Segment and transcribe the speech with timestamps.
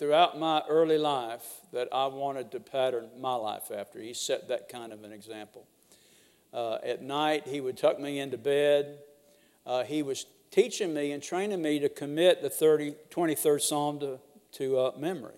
[0.00, 4.00] throughout my early life that I wanted to pattern my life after.
[4.00, 5.66] He set that kind of an example.
[6.54, 9.00] Uh, at night, he would tuck me into bed.
[9.66, 14.18] Uh, he was teaching me and training me to commit the 30, 23rd Psalm to,
[14.52, 15.34] to uh, memory.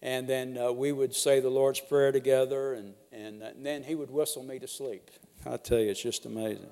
[0.00, 3.82] And then uh, we would say the Lord's Prayer together, and, and, uh, and, then
[3.82, 5.10] he would whistle me to sleep.
[5.44, 6.70] I tell you, it's just amazing.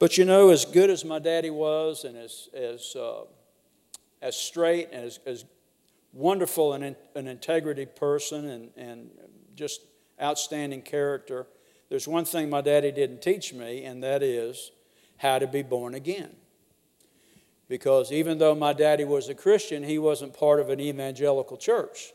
[0.00, 3.20] But you know, as good as my daddy was, and as, as, uh,
[4.20, 5.44] as straight and as, as
[6.12, 9.10] wonderful and an integrity person and, and
[9.54, 9.80] just
[10.20, 11.46] outstanding character.
[11.88, 14.72] There's one thing my daddy didn't teach me, and that is
[15.18, 16.34] how to be born again.
[17.68, 22.12] Because even though my daddy was a Christian, he wasn't part of an evangelical church.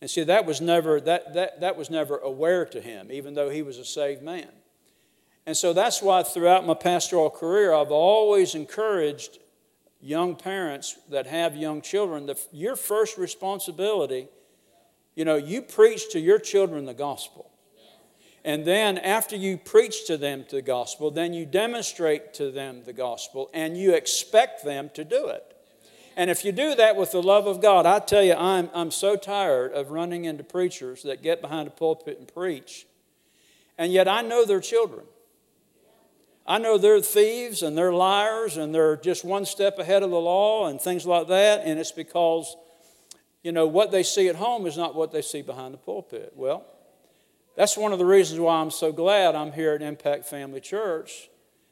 [0.00, 3.50] And see, that was never, that, that, that was never aware to him, even though
[3.50, 4.48] he was a saved man.
[5.46, 9.38] And so that's why throughout my pastoral career, I've always encouraged
[10.00, 14.28] young parents that have young children, the, your first responsibility,
[15.14, 17.50] you know, you preach to your children the gospel.
[18.44, 22.92] And then after you preach to them the gospel, then you demonstrate to them the
[22.94, 25.56] gospel and you expect them to do it.
[26.16, 28.90] And if you do that with the love of God, I tell you, I'm, I'm
[28.90, 32.86] so tired of running into preachers that get behind a pulpit and preach,
[33.78, 35.06] and yet I know their children.
[36.50, 40.18] I know they're thieves and they're liars and they're just one step ahead of the
[40.18, 42.56] law and things like that, and it's because,
[43.44, 46.32] you know, what they see at home is not what they see behind the pulpit.
[46.34, 46.66] Well,
[47.54, 51.30] that's one of the reasons why I'm so glad I'm here at Impact Family Church.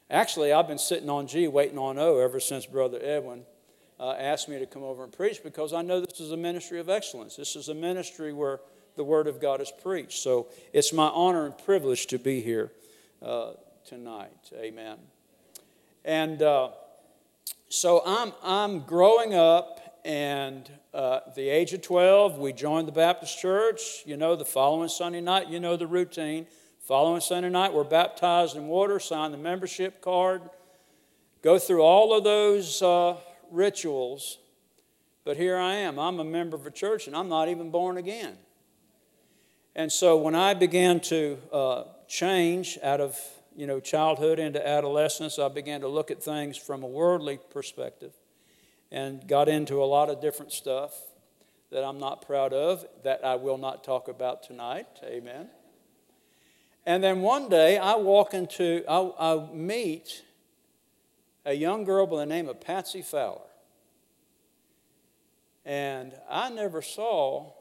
[0.09, 3.43] Actually, I've been sitting on G, waiting on O ever since Brother Edwin
[3.99, 6.79] uh, asked me to come over and preach because I know this is a ministry
[6.79, 7.35] of excellence.
[7.35, 8.61] This is a ministry where
[8.95, 10.19] the Word of God is preached.
[10.19, 12.71] So it's my honor and privilege to be here.
[13.21, 13.51] Uh,
[13.89, 14.51] tonight.
[14.53, 14.97] Amen.
[16.05, 16.69] And uh,
[17.69, 23.39] so I'm, I'm growing up, and uh, the age of 12, we joined the Baptist
[23.39, 24.03] church.
[24.05, 26.45] You know, the following Sunday night, you know the routine.
[26.81, 30.43] Following Sunday night, we're baptized in water, sign the membership card,
[31.41, 33.15] go through all of those uh,
[33.49, 34.37] rituals.
[35.25, 35.97] But here I am.
[35.97, 38.37] I'm a member of a church, and I'm not even born again.
[39.75, 43.19] And so when I began to uh, change out of
[43.59, 48.13] you know, childhood into adolescence, I began to look at things from a worldly perspective
[48.89, 50.93] and got into a lot of different stuff
[51.69, 54.87] that I'm not proud of, that I will not talk about tonight.
[55.03, 55.49] Amen.
[56.85, 60.23] And then one day I walk into, I, I meet
[61.43, 63.41] a young girl by the name of Patsy Fowler.
[65.65, 67.51] And I never saw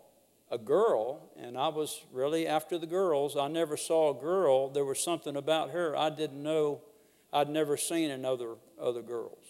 [0.50, 3.36] a girl, and I was really after the girls.
[3.36, 4.68] I never saw a girl.
[4.70, 6.80] There was something about her I didn't know.
[7.32, 9.44] I'd never seen in other, other girls.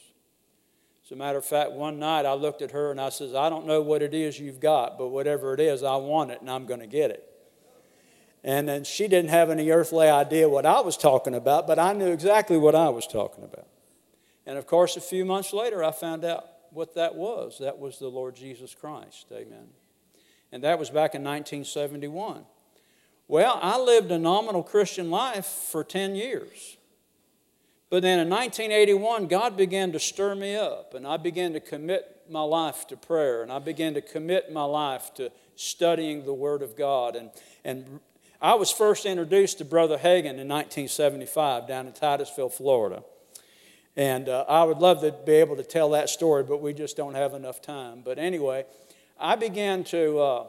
[1.04, 3.48] As a matter of fact, one night I looked at her and I says, I
[3.48, 6.50] don't know what it is you've got, but whatever it is, I want it and
[6.50, 7.25] I'm going to get it.
[8.44, 11.92] And then she didn't have any earthly idea what I was talking about, but I
[11.92, 13.69] knew exactly what I was talking about.
[14.44, 17.58] And of course, a few months later, I found out what that was.
[17.58, 19.26] That was the Lord Jesus Christ.
[19.32, 19.69] Amen
[20.53, 22.44] and that was back in 1971.
[23.26, 26.78] Well, I lived a nominal Christian life for 10 years.
[27.90, 32.23] But then in 1981, God began to stir me up, and I began to commit
[32.28, 36.62] my life to prayer, and I began to commit my life to studying the Word
[36.62, 37.17] of God.
[37.17, 37.31] And,
[37.64, 38.00] and
[38.40, 43.02] I was first introduced to Brother Hagin in 1975 down in Titusville, Florida.
[43.96, 46.96] And uh, I would love to be able to tell that story, but we just
[46.96, 48.02] don't have enough time.
[48.05, 48.64] But anyway,
[49.19, 50.47] I began to, uh,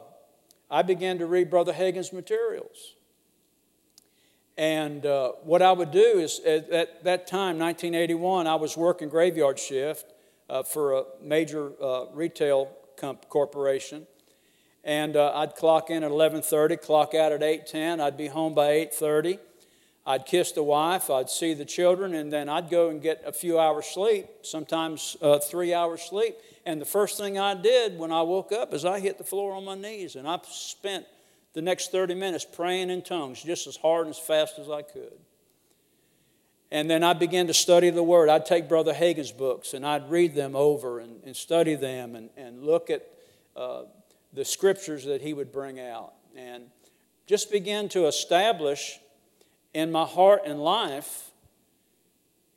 [0.70, 2.94] I began to read Brother Hagin's materials.
[4.56, 9.08] And uh, what I would do is, at, at, that time, 1981, I was working
[9.08, 10.12] graveyard shift
[10.48, 14.06] uh, for a major uh, retail comp- corporation.
[14.84, 18.00] And uh, I'd clock in at 11:30, clock out at 8:10.
[18.00, 19.38] I'd be home by 8:30.
[20.06, 23.32] I'd kiss the wife, I'd see the children, and then I'd go and get a
[23.32, 26.36] few hours sleep, sometimes uh, three hours sleep.
[26.64, 29.54] And the first thing I did when I woke up is I hit the floor
[29.54, 31.06] on my knees, and I spent
[31.52, 34.82] the next 30 minutes praying in tongues just as hard and as fast as I
[34.82, 35.18] could.
[36.70, 38.28] And then I began to study the Word.
[38.28, 42.30] I'd take Brother Hagin's books and I'd read them over and, and study them and,
[42.36, 43.04] and look at
[43.56, 43.82] uh,
[44.32, 46.12] the scriptures that he would bring out.
[46.36, 46.64] And
[47.26, 49.00] just begin to establish
[49.74, 51.30] in my heart and life,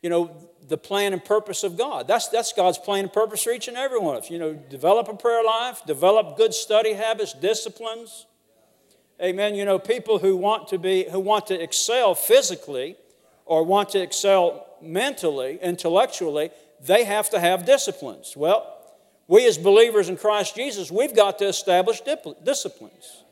[0.01, 0.35] you know,
[0.67, 2.07] the plan and purpose of God.
[2.07, 4.29] That's, that's God's plan and purpose for each and every one of us.
[4.29, 8.25] You know, develop a prayer life, develop good study habits, disciplines.
[9.21, 9.55] Amen.
[9.55, 12.97] You know, people who want to be, who want to excel physically
[13.45, 16.51] or want to excel mentally, intellectually,
[16.81, 18.35] they have to have disciplines.
[18.35, 18.69] Well,
[19.27, 22.01] we as believers in Christ Jesus, we've got to establish
[22.43, 23.22] disciplines.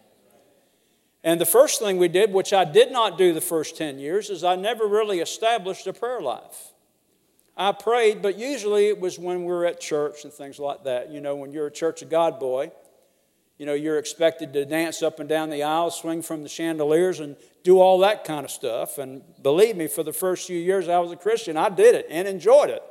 [1.24, 4.30] And the first thing we did, which I did not do the first 10 years,
[4.30, 6.74] is I never really established a prayer life.
[7.56, 11.12] I prayed, but usually it was when we were at church and things like that.
[11.12, 12.72] You know, when you're a Church of God boy,
[13.60, 17.20] you know, you're expected to dance up and down the aisle, swing from the chandeliers,
[17.20, 18.98] and do all that kind of stuff.
[18.98, 22.08] And believe me, for the first few years I was a Christian, I did it
[22.10, 22.82] and enjoyed it.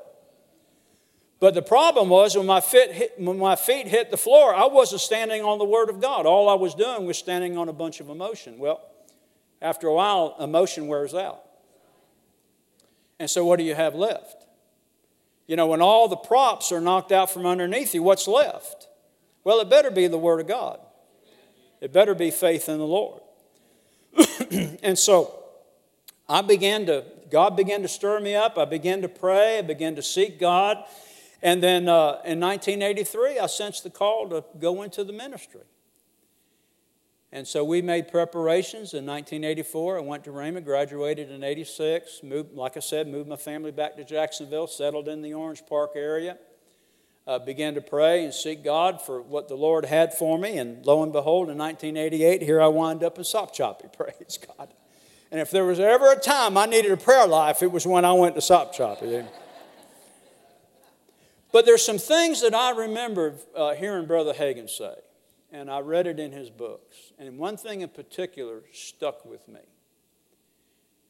[1.41, 5.01] But the problem was when my, hit, when my feet hit the floor, I wasn't
[5.01, 6.27] standing on the Word of God.
[6.27, 8.59] All I was doing was standing on a bunch of emotion.
[8.59, 8.83] Well,
[9.63, 11.43] after a while, emotion wears out.
[13.19, 14.45] And so, what do you have left?
[15.47, 18.89] You know, when all the props are knocked out from underneath you, what's left?
[19.43, 20.79] Well, it better be the Word of God.
[21.81, 23.23] It better be faith in the Lord.
[24.83, 25.43] and so
[26.29, 28.59] I began to, God began to stir me up.
[28.59, 29.59] I began to pray.
[29.59, 30.85] I began to seek God.
[31.43, 35.63] And then uh, in 1983, I sensed the call to go into the ministry.
[37.33, 39.99] And so we made preparations in 1984.
[39.99, 42.23] I went to Rhema, graduated in 86.
[42.23, 45.93] Moved, like I said, moved my family back to Jacksonville, settled in the Orange Park
[45.95, 46.37] area
[47.31, 50.59] uh, began to pray and seek God for what the Lord had for me.
[50.59, 53.93] And lo and behold, in 1988, here I wind up in Sopchoppy.
[53.97, 54.75] Praise God.
[55.31, 58.05] And if there was ever a time I needed a prayer life, it was when
[58.05, 59.29] I went to Sopchoppy.
[61.53, 64.95] But there's some things that I remember uh, hearing Brother Hagin say,
[65.53, 67.13] and I read it in his books.
[67.19, 69.61] And one thing in particular stuck with me.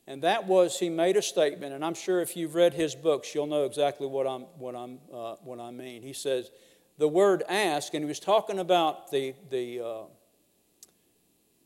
[0.07, 3.35] And that was, he made a statement, and I'm sure if you've read his books,
[3.35, 6.03] you'll know exactly what, I'm, what, I'm, uh, what I mean.
[6.03, 6.51] He says,
[6.99, 10.03] the word ask, and he was talking about the, the, uh,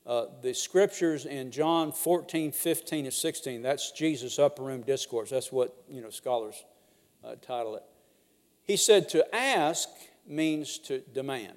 [0.07, 3.63] uh, the scriptures in John 14, 15, and 16.
[3.63, 5.31] That's Jesus' upper room discourse.
[5.31, 6.63] That's what you know scholars
[7.25, 7.83] uh, title it.
[8.65, 9.89] He said to ask
[10.27, 11.53] means to demand.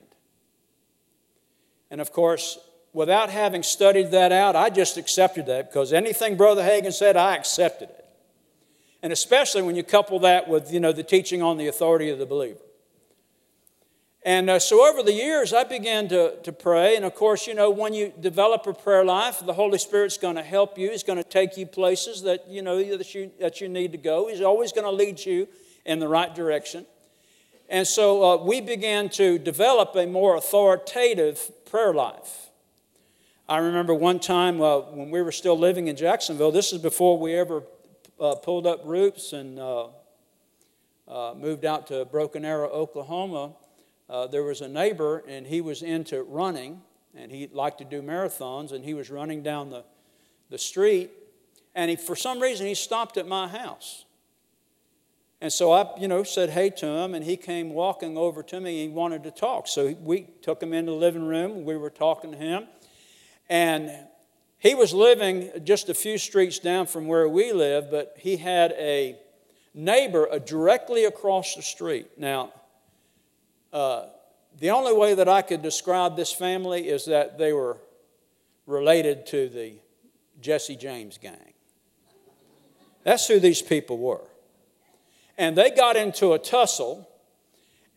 [1.90, 2.60] And of course,
[2.94, 7.36] without having studied that out, I just accepted that because anything Brother Hagin said, I
[7.36, 8.06] accepted it.
[9.02, 12.20] And especially when you couple that with, you know, the teaching on the authority of
[12.20, 12.60] the believer.
[14.24, 16.98] And uh, so over the years, I began to, to pray.
[16.98, 20.36] And of course, you know, when you develop a prayer life, the Holy Spirit's going
[20.36, 20.90] to help you.
[20.90, 23.98] He's going to take you places that, you know, that you, that you need to
[23.98, 24.28] go.
[24.28, 25.48] He's always going to lead you
[25.86, 26.86] in the right direction.
[27.70, 32.50] And so uh, we began to develop a more authoritative prayer life.
[33.50, 37.18] I remember one time uh, when we were still living in Jacksonville, this is before
[37.18, 37.64] we ever
[38.20, 39.88] uh, pulled up roots and uh,
[41.08, 43.54] uh moved out to Broken Arrow, Oklahoma.
[44.10, 46.82] Uh, there was a neighbor, and he was into running,
[47.16, 49.84] and he liked to do marathons, and he was running down the,
[50.50, 51.12] the street,
[51.76, 54.06] and he, for some reason, he stopped at my house.
[55.40, 58.60] And so I, you know, said hey to him, and he came walking over to
[58.60, 58.84] me.
[58.84, 59.68] He wanted to talk.
[59.68, 61.64] So we took him into the living room.
[61.64, 62.68] We were talking to him.
[63.50, 63.92] And
[64.58, 68.72] he was living just a few streets down from where we live, but he had
[68.72, 69.18] a
[69.74, 72.08] neighbor uh, directly across the street.
[72.18, 72.52] Now,
[73.72, 74.08] uh,
[74.60, 77.78] the only way that I could describe this family is that they were
[78.66, 79.76] related to the
[80.42, 81.54] Jesse James gang.
[83.04, 84.28] That's who these people were.
[85.38, 87.08] And they got into a tussle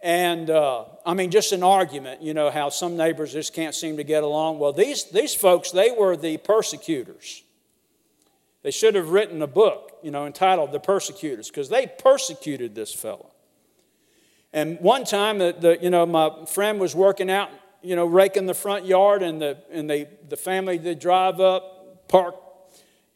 [0.02, 3.98] and uh, I mean, just an argument, you know, how some neighbors just can't seem
[3.98, 4.58] to get along.
[4.58, 7.42] Well, these, these folks, they were the persecutors.
[8.62, 12.94] They should have written a book, you know, entitled The Persecutors, because they persecuted this
[12.94, 13.30] fellow.
[14.52, 17.50] And one time, the, the, you know, my friend was working out,
[17.82, 22.08] you know, raking the front yard, and the, and they, the family, they drive up,
[22.08, 22.34] park,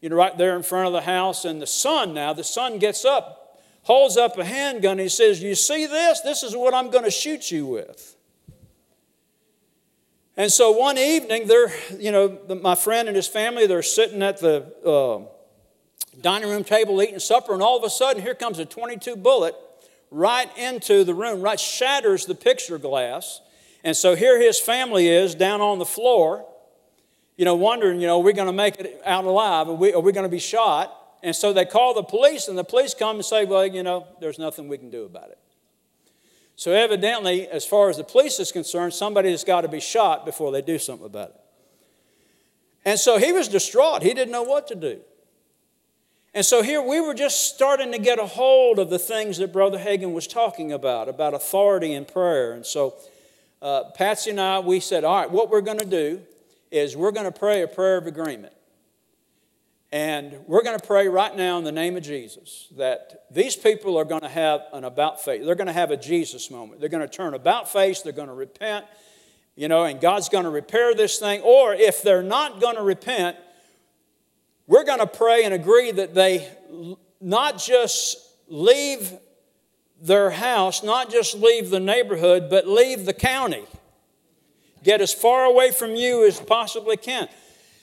[0.01, 2.79] you know, right there in front of the house, and the son now, the son
[2.79, 3.44] gets up
[3.85, 6.21] holds up a handgun and he says, You see this?
[6.21, 8.15] This is what I'm going to shoot you with.
[10.37, 14.41] And so one evening, they're, you know, my friend and his family, they're sitting at
[14.41, 15.31] the uh,
[16.19, 19.55] dining room table eating supper, and all of a sudden, here comes a 22 bullet
[20.11, 23.39] right into the room, right shatters the picture glass.
[23.83, 26.45] And so here his family is down on the floor,
[27.37, 29.69] you know, wondering, you know, are we going to make it out alive?
[29.69, 31.04] Are we, are we going to be shot?
[31.25, 34.05] And so they call the police, and the police come and say, well, you know,
[34.21, 35.39] there's nothing we can do about it.
[36.55, 40.23] So, evidently, as far as the police is concerned, somebody has got to be shot
[40.23, 41.35] before they do something about it.
[42.85, 44.03] And so he was distraught.
[44.03, 45.01] He didn't know what to do.
[46.35, 49.51] And so here we were just starting to get a hold of the things that
[49.51, 52.53] Brother Hagin was talking about, about authority and prayer.
[52.53, 52.93] And so
[53.63, 56.21] uh, Patsy and I, we said, all right, what we're going to do
[56.69, 58.53] is we're going to pray a prayer of agreement.
[59.95, 63.95] And we're going to pray right now in the name of Jesus that these people
[63.95, 65.45] are going to have an about face.
[65.45, 66.81] They're going to have a Jesus moment.
[66.81, 68.01] They're going to turn about face.
[68.01, 68.85] They're going to repent,
[69.55, 71.39] you know, and God's going to repair this thing.
[71.43, 73.37] Or if they're not going to repent,
[74.67, 76.45] we're going to pray and agree that they
[77.21, 78.17] not just
[78.49, 79.13] leave
[80.01, 83.63] their house, not just leave the neighborhood, but leave the county.
[84.83, 87.29] Get as far away from you as possibly can.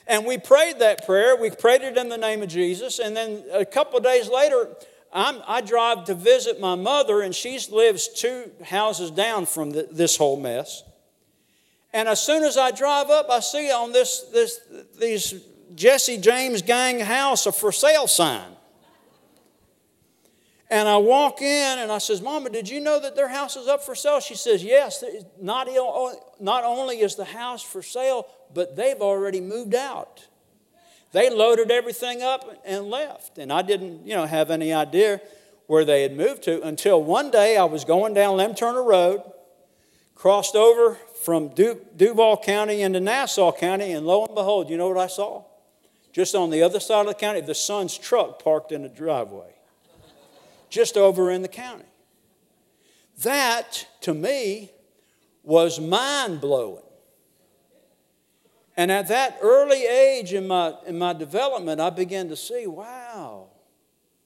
[0.06, 1.36] And we prayed that prayer.
[1.36, 2.98] We prayed it in the name of Jesus.
[2.98, 4.68] And then a couple days later,
[5.12, 9.88] I'm, i drive to visit my mother, and she lives two houses down from the,
[9.90, 10.82] this whole mess.
[11.92, 14.60] And as soon as I drive up, I see on this, this
[14.98, 15.34] these
[15.74, 18.56] Jesse James gang house a for sale sign.
[20.70, 23.68] And I walk in and I says, Mama, did you know that their house is
[23.68, 24.20] up for sale?
[24.20, 25.04] She says, Yes.
[25.38, 25.68] Not,
[26.40, 30.26] not only is the house for sale, but they've already moved out.
[31.12, 33.38] They loaded everything up and left.
[33.38, 35.20] And I didn't, you know, have any idea
[35.66, 39.22] where they had moved to until one day I was going down Lem Turner Road,
[40.14, 44.88] crossed over from du- Duval County into Nassau County, and lo and behold, you know
[44.88, 45.44] what I saw?
[46.12, 49.54] Just on the other side of the county, the son's truck parked in the driveway,
[50.68, 51.84] just over in the county.
[53.22, 54.72] That, to me,
[55.42, 56.82] was mind blowing.
[58.82, 63.46] And at that early age in my, in my development, I began to see wow,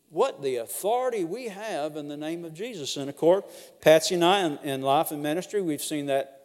[0.08, 2.96] what the authority we have in the name of Jesus.
[2.96, 3.44] And of course,
[3.82, 6.40] Patsy and I in, in life and ministry, we've seen that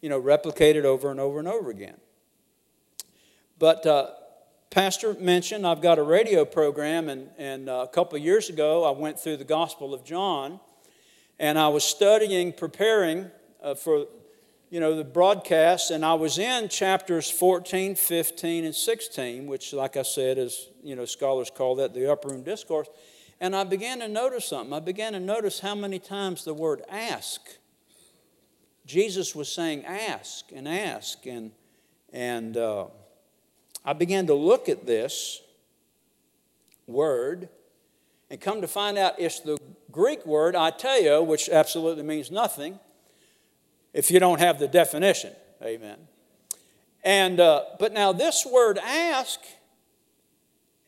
[0.00, 1.94] you know, replicated over and over and over again.
[3.60, 4.10] But uh,
[4.70, 8.90] Pastor mentioned I've got a radio program, and, and uh, a couple years ago I
[8.90, 10.58] went through the Gospel of John,
[11.38, 13.30] and I was studying, preparing
[13.62, 14.08] uh, for
[14.70, 19.96] you know, the broadcast, and I was in chapters 14, 15, and 16, which, like
[19.96, 22.88] I said, is, you know, scholars call that the upper room discourse.
[23.40, 24.72] And I began to notice something.
[24.72, 27.40] I began to notice how many times the word ask,
[28.86, 31.26] Jesus was saying ask and ask.
[31.26, 31.52] And,
[32.12, 32.86] and uh,
[33.84, 35.40] I began to look at this
[36.86, 37.48] word
[38.30, 39.58] and come to find out it's the
[39.90, 42.78] Greek word aiteo, which absolutely means nothing
[43.94, 45.32] if you don't have the definition.
[45.62, 45.96] Amen.
[47.02, 49.40] And, uh, but now, this word ask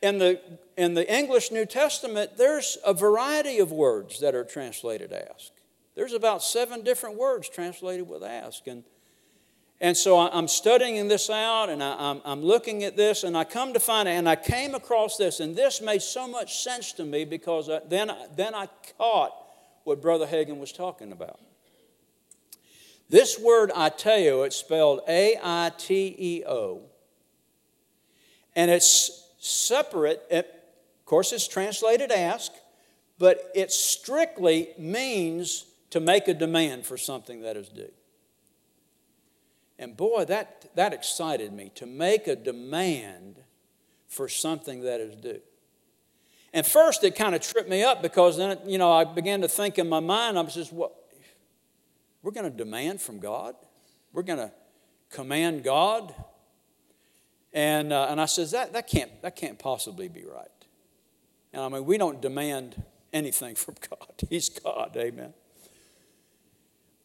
[0.02, 0.40] in the,
[0.76, 5.52] in the English New Testament, there's a variety of words that are translated ask.
[5.94, 8.66] There's about seven different words translated with ask.
[8.66, 8.84] And,
[9.80, 13.44] and so I'm studying this out and I, am I'm looking at this and I
[13.44, 16.92] come to find it and I came across this and this made so much sense
[16.94, 19.32] to me because then, then I caught
[19.84, 21.40] what Brother Hagin was talking about.
[23.08, 26.82] This word aiteo, it's spelled A I T E O.
[28.54, 30.24] And it's separate.
[30.30, 30.46] It,
[31.00, 32.52] of course, it's translated ask,
[33.18, 37.92] but it strictly means to make a demand for something that is due.
[39.78, 43.36] And boy, that, that excited me to make a demand
[44.08, 45.40] for something that is due.
[46.52, 49.48] And first, it kind of tripped me up because then, you know, I began to
[49.48, 50.92] think in my mind, I was just, what?
[52.26, 53.54] We're going to demand from God.
[54.12, 54.50] We're going to
[55.10, 56.12] command God.
[57.52, 60.48] And, uh, and I says, that, that, can't, that can't possibly be right.
[61.52, 64.10] And I mean, we don't demand anything from God.
[64.28, 65.34] He's God, amen.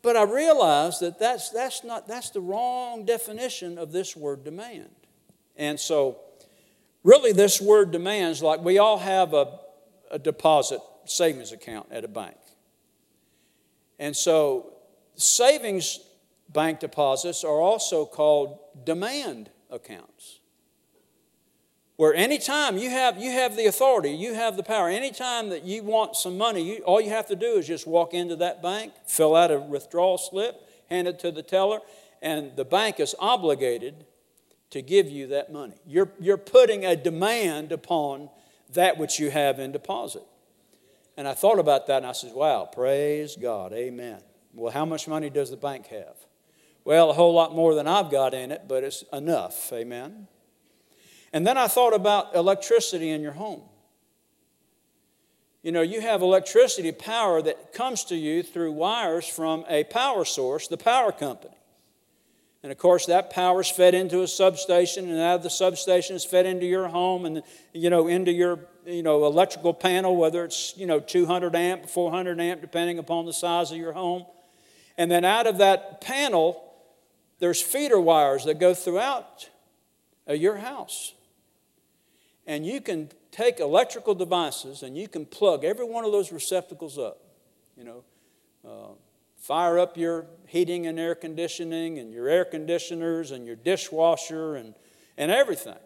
[0.02, 4.90] But I realized that that's, that's, not, that's the wrong definition of this word demand.
[5.56, 6.18] And so,
[7.04, 9.60] really, this word demands like we all have a,
[10.10, 12.38] a deposit savings account at a bank.
[14.00, 14.78] And so,
[15.16, 16.00] savings
[16.50, 20.40] bank deposits are also called demand accounts.
[21.96, 25.84] Where anytime you have, you have the authority, you have the power, anytime that you
[25.84, 28.94] want some money, you, all you have to do is just walk into that bank,
[29.06, 31.80] fill out a withdrawal slip, hand it to the teller,
[32.22, 34.06] and the bank is obligated
[34.72, 35.76] to give you that money.
[35.86, 38.30] You're, you're putting a demand upon
[38.74, 40.24] that which you have in deposit.
[41.18, 44.22] And I thought about that and I said, wow, praise God, amen.
[44.54, 46.16] Well, how much money does the bank have?
[46.84, 50.28] Well, a whole lot more than I've got in it, but it's enough, amen.
[51.32, 53.62] And then I thought about electricity in your home.
[55.62, 60.26] You know, you have electricity power that comes to you through wires from a power
[60.26, 61.54] source, the power company.
[62.64, 66.16] And of course, that power is fed into a substation, and out of the substation
[66.16, 67.44] is fed into your home and,
[67.74, 72.40] you know, into your, you know, electrical panel, whether it's, you know, 200 amp, 400
[72.40, 74.26] amp, depending upon the size of your home.
[75.02, 76.64] And then out of that panel,
[77.40, 79.50] there's feeder wires that go throughout
[80.30, 81.16] uh, your house.
[82.46, 87.00] And you can take electrical devices and you can plug every one of those receptacles
[87.00, 87.18] up.
[87.76, 88.04] You know,
[88.64, 88.94] uh,
[89.38, 94.76] fire up your heating and air conditioning and your air conditioners and your dishwasher and,
[95.18, 95.80] and everything.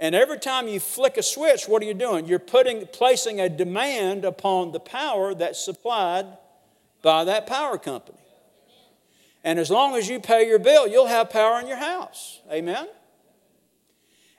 [0.00, 2.24] And every time you flick a switch, what are you doing?
[2.24, 6.38] You're putting, placing a demand upon the power that's supplied
[7.04, 8.18] by that power company.
[9.44, 12.40] And as long as you pay your bill, you'll have power in your house.
[12.50, 12.88] Amen?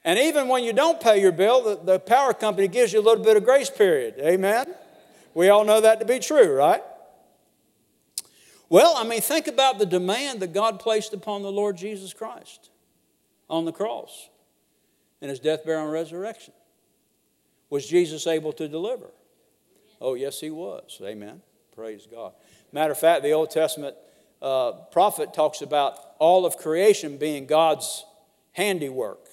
[0.04, 3.06] And even when you don't pay your bill, the, the power company gives you a
[3.06, 4.16] little bit of grace period.
[4.20, 4.66] Amen?
[5.36, 6.82] We all know that to be true, right?
[8.68, 12.72] Well, I mean, think about the demand that God placed upon the Lord Jesus Christ
[13.48, 14.30] on the cross
[15.22, 16.54] in his death, burial, and resurrection.
[17.70, 19.12] Was Jesus able to deliver?
[20.02, 21.00] Oh, yes, he was.
[21.04, 21.42] Amen.
[21.76, 22.34] Praise God.
[22.75, 23.96] Matter of fact, the Old Testament
[24.41, 28.03] uh, prophet talks about all of creation being God's
[28.51, 29.29] handiwork.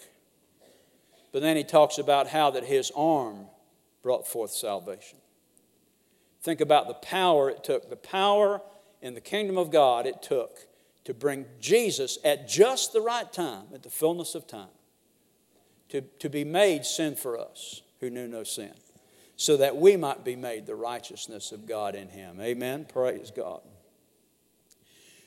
[1.33, 3.47] But then he talks about how that his arm
[4.01, 5.19] brought forth salvation.
[6.41, 8.63] Think about the power it took, the power
[9.01, 10.69] in the kingdom of God it took
[11.03, 14.69] to bring Jesus at just the right time, at the fullness of time,
[15.89, 18.75] to, to be made sin for us who knew no sin,
[19.43, 22.41] so that we might be made the righteousness of God in him.
[22.41, 22.85] Amen.
[22.85, 23.61] Praise God.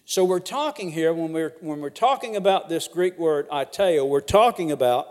[0.05, 4.21] So we're talking here, when we're, when we're talking about this Greek word aiteo, we're
[4.21, 5.07] talking about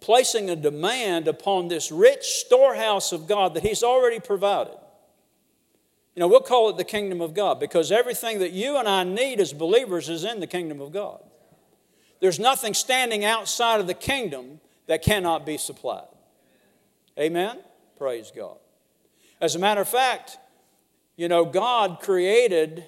[0.00, 4.76] placing a demand upon this rich storehouse of God that He's already provided.
[6.14, 9.02] You know, we'll call it the kingdom of God because everything that you and I
[9.02, 11.22] need as believers is in the kingdom of God.
[12.20, 16.08] There's nothing standing outside of the kingdom that cannot be supplied.
[17.18, 17.58] Amen?
[18.02, 18.56] Praise God.
[19.40, 20.36] As a matter of fact,
[21.14, 22.84] you know, God created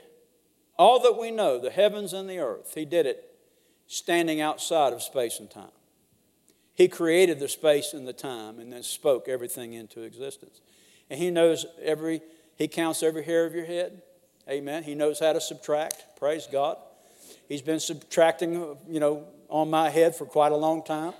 [0.76, 2.72] all that we know, the heavens and the earth.
[2.74, 3.24] He did it
[3.86, 5.70] standing outside of space and time.
[6.74, 10.60] He created the space and the time and then spoke everything into existence.
[11.08, 12.20] And He knows every,
[12.56, 14.02] He counts every hair of your head.
[14.50, 14.82] Amen.
[14.82, 16.18] He knows how to subtract.
[16.18, 16.76] Praise God.
[17.48, 18.54] He's been subtracting,
[18.88, 21.12] you know, on my head for quite a long time.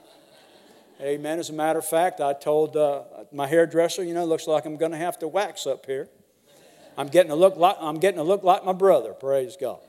[1.01, 1.41] Amen.
[1.41, 3.03] As a matter of fact, I told uh,
[3.33, 6.09] my hairdresser, you know, looks like I'm going to have to wax up here.
[6.97, 9.13] I'm getting to look like I'm getting a look like my brother.
[9.13, 9.81] Praise God.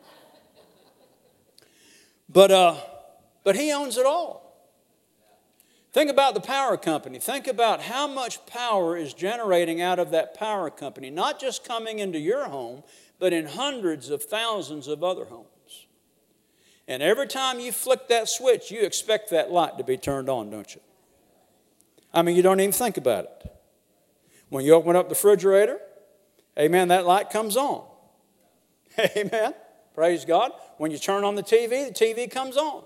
[2.28, 2.76] But uh,
[3.44, 4.44] but he owns it all.
[5.94, 7.20] Think about the power company.
[7.20, 12.00] Think about how much power is generating out of that power company, not just coming
[12.00, 12.84] into your home,
[13.20, 15.88] but in hundreds of thousands of other homes.
[16.88, 20.50] And every time you flick that switch, you expect that light to be turned on,
[20.50, 20.82] don't you?
[22.16, 23.52] I mean, you don't even think about it.
[24.50, 25.80] When you open up the refrigerator,
[26.58, 27.86] amen, that light comes on.
[29.18, 29.54] Amen.
[29.94, 30.52] Praise God.
[30.78, 32.84] When you turn on the TV, the TV comes on.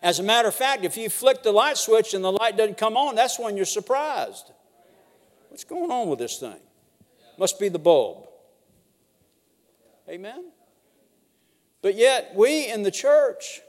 [0.00, 2.78] As a matter of fact, if you flick the light switch and the light doesn't
[2.78, 4.52] come on, that's when you're surprised.
[5.48, 6.60] What's going on with this thing?
[7.36, 8.28] Must be the bulb.
[10.08, 10.52] Amen?
[11.82, 13.60] But yet, we in the church,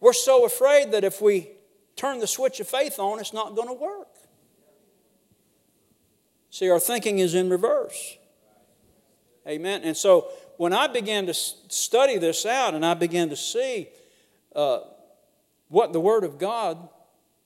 [0.00, 1.50] we're so afraid that if we
[2.00, 4.08] turn the switch of faith on, it's not going to work.
[6.48, 8.16] See, our thinking is in reverse.
[9.46, 9.82] Amen.
[9.84, 13.88] And so when I began to study this out and I began to see
[14.56, 14.80] uh,
[15.68, 16.88] what the Word of God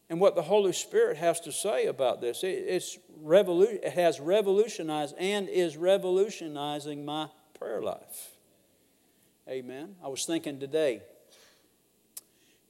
[0.08, 2.44] and what the Holy Spirit has to say about this.
[2.44, 8.36] It, it's revolu- it has revolutionized and is revolutionizing my prayer life.
[9.48, 9.96] Amen.
[10.02, 11.02] I was thinking today,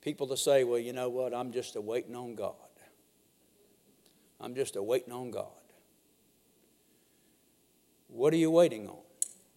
[0.04, 2.54] people to say, well, you know what, I'm just a waiting on God.
[4.40, 5.46] I'm just a waiting on God.
[8.08, 8.98] What are you waiting on?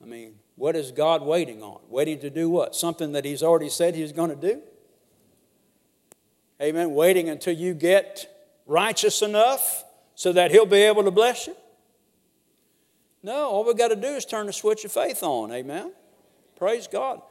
[0.01, 1.81] I mean, what is God waiting on?
[1.89, 2.73] Waiting to do what?
[2.73, 4.61] Something that He's already said He's going to do?
[6.61, 6.93] Amen.
[6.93, 8.33] Waiting until you get
[8.65, 9.83] righteous enough
[10.15, 11.55] so that He'll be able to bless you?
[13.21, 15.51] No, all we've got to do is turn the switch of faith on.
[15.51, 15.91] Amen.
[16.55, 17.21] Praise God.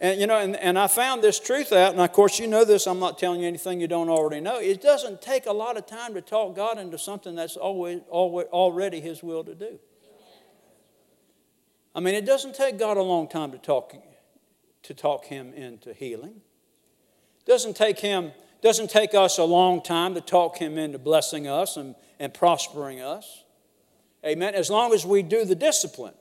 [0.00, 2.64] And you know, and, and I found this truth out, and of course you know
[2.64, 4.58] this, I'm not telling you anything you don't already know.
[4.58, 8.46] It doesn't take a lot of time to talk God into something that's always, always
[8.48, 9.78] already His will to do.
[11.94, 13.94] I mean, it doesn't take God a long time to talk
[14.82, 16.42] to talk him into healing.
[17.40, 18.32] It doesn't take him
[18.62, 23.00] doesn't take us a long time to talk him into blessing us and, and prospering
[23.00, 23.44] us.
[24.24, 24.54] Amen.
[24.54, 26.14] As long as we do the discipline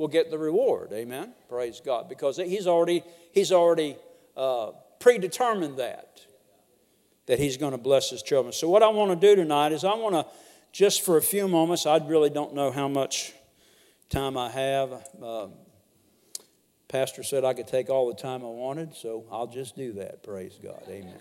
[0.00, 0.90] will get the reward.
[0.94, 1.34] Amen.
[1.50, 2.08] Praise God.
[2.08, 3.96] Because He's already, he's already
[4.34, 6.22] uh, predetermined that,
[7.26, 8.54] that He's going to bless His children.
[8.54, 10.26] So, what I want to do tonight is I want to,
[10.72, 13.34] just for a few moments, I really don't know how much
[14.08, 15.06] time I have.
[15.22, 15.48] Uh,
[16.88, 20.22] Pastor said I could take all the time I wanted, so I'll just do that.
[20.22, 20.82] Praise God.
[20.88, 21.20] Amen.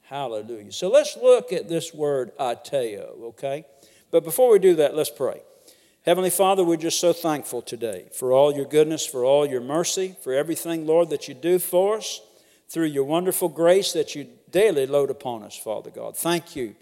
[0.00, 0.72] Hallelujah.
[0.72, 3.66] So let's look at this word aiteo, okay?
[4.10, 5.42] But before we do that, let's pray.
[6.06, 10.14] Heavenly Father, we're just so thankful today for all your goodness, for all your mercy,
[10.22, 12.20] for everything, Lord, that you do for us
[12.68, 16.16] through your wonderful grace that you daily load upon us, Father God.
[16.16, 16.76] Thank you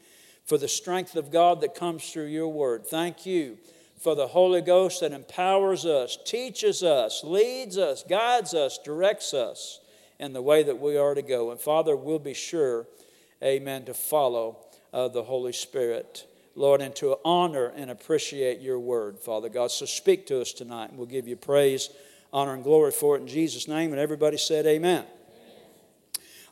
[0.44, 2.86] for the strength of God that comes through your word.
[2.86, 3.56] Thank you
[3.98, 9.80] for the Holy Ghost that empowers us, teaches us, leads us, guides us, directs us
[10.18, 11.50] in the way that we are to go.
[11.50, 12.86] And Father, we'll be sure,
[13.42, 14.58] amen, to follow
[14.92, 16.26] uh, the Holy Spirit.
[16.56, 19.70] Lord, and to honor and appreciate your word, Father God.
[19.70, 21.90] So speak to us tonight, and we'll give you praise,
[22.32, 23.92] honor, and glory for it in Jesus' name.
[23.92, 25.04] And everybody said, Amen.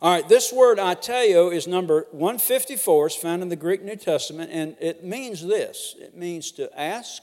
[0.02, 3.06] All right, this word aiteo is number 154.
[3.06, 7.22] It's found in the Greek New Testament, and it means this it means to ask,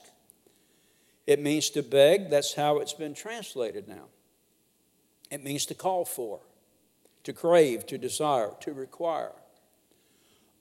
[1.27, 2.29] it means to beg.
[2.29, 4.05] That's how it's been translated now.
[5.29, 6.39] It means to call for,
[7.25, 9.33] to crave, to desire, to require.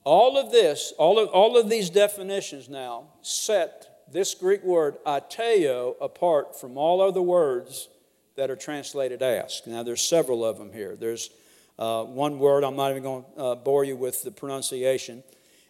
[0.09, 5.93] All of this, all of, all of these definitions now set this Greek word aiteo
[6.01, 7.89] apart from all other words
[8.35, 9.67] that are translated ask.
[9.67, 10.95] Now, there's several of them here.
[10.95, 11.29] There's
[11.77, 15.21] uh, one word, I'm not even going to uh, bore you with the pronunciation.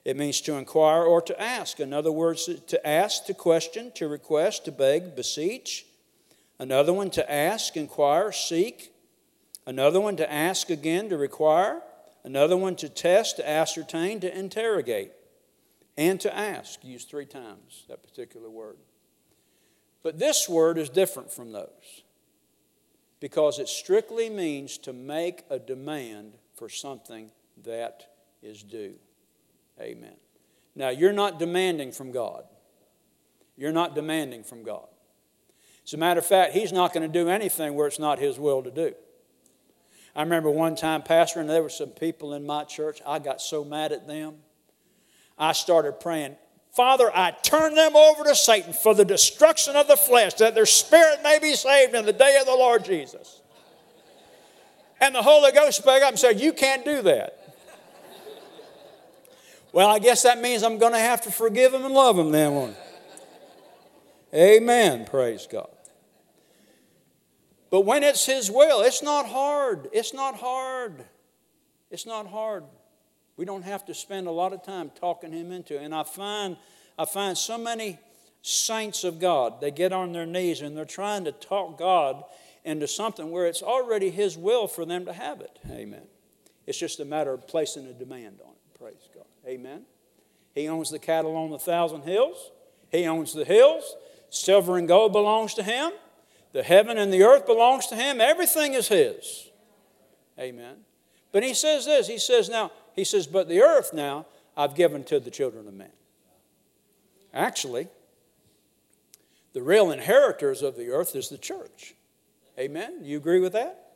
[0.06, 1.82] It means to inquire or to ask.
[1.82, 5.86] In other words, to ask, to question, to request, to beg, beseech.
[6.60, 8.94] Another one, to ask, inquire, seek.
[9.68, 11.82] Another one, to ask again, to require.
[12.24, 15.12] Another one to test, to ascertain, to interrogate,
[15.98, 16.84] and to ask.
[16.84, 18.78] Used three times that particular word.
[20.04, 22.04] But this word is different from those
[23.20, 27.32] because it strictly means to make a demand for something
[27.64, 28.06] that
[28.42, 28.96] is due.
[29.80, 30.16] Amen.
[30.76, 32.44] Now, you're not demanding from God.
[33.58, 34.88] You're not demanding from God.
[35.86, 38.40] As a matter of fact, He's not going to do anything where it's not His
[38.40, 38.94] will to do.
[40.16, 43.02] I remember one time pastoring, there were some people in my church.
[43.06, 44.36] I got so mad at them.
[45.38, 46.36] I started praying,
[46.72, 50.66] Father, I turn them over to Satan for the destruction of the flesh, that their
[50.66, 53.42] spirit may be saved in the day of the Lord Jesus.
[55.02, 57.36] And the Holy Ghost spoke up and said, You can't do that.
[59.72, 62.32] Well, I guess that means I'm going to have to forgive them and love them
[62.32, 62.76] then,
[64.34, 65.06] Amen.
[65.06, 65.70] Praise God.
[67.70, 69.90] But when it's His will, it's not hard.
[69.92, 71.06] It's not hard.
[71.92, 72.64] It's not hard.
[73.38, 75.84] We don't have to spend a lot of time talking Him into it.
[75.84, 76.58] And I find,
[76.98, 78.00] I find so many
[78.42, 82.24] saints of God, they get on their knees and they're trying to talk God
[82.64, 85.60] into something where it's already His will for them to have it.
[85.70, 86.04] Amen.
[86.66, 88.80] It's just a matter of placing a demand on it.
[88.80, 89.26] Praise God.
[89.48, 89.84] Amen.
[90.54, 92.52] He owns the cattle on the thousand hills,
[92.92, 93.96] He owns the hills.
[94.32, 95.92] Silver and gold belongs to Him.
[96.52, 98.20] The heaven and the earth belongs to him.
[98.20, 99.50] Everything is his.
[100.40, 100.78] Amen.
[101.32, 102.08] But he says this.
[102.08, 104.26] He says now, he says, but the earth now
[104.58, 105.92] I've given to the children of men.
[107.34, 107.88] Actually,
[109.54, 111.94] the real inheritors of the earth is the church.
[112.58, 113.00] Amen.
[113.04, 113.92] You agree with that?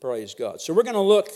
[0.00, 0.60] Praise God.
[0.60, 1.28] So we're going to look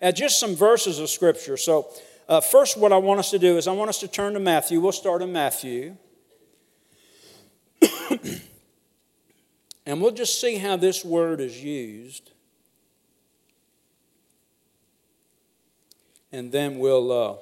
[0.00, 1.56] at just some verses of Scripture.
[1.56, 1.88] So,
[2.28, 4.40] uh, first, what I want us to do is I want us to turn to
[4.40, 4.80] Matthew.
[4.80, 5.96] We'll start in Matthew.
[9.84, 12.30] And we'll just see how this word is used.
[16.30, 17.36] And then we'll, uh,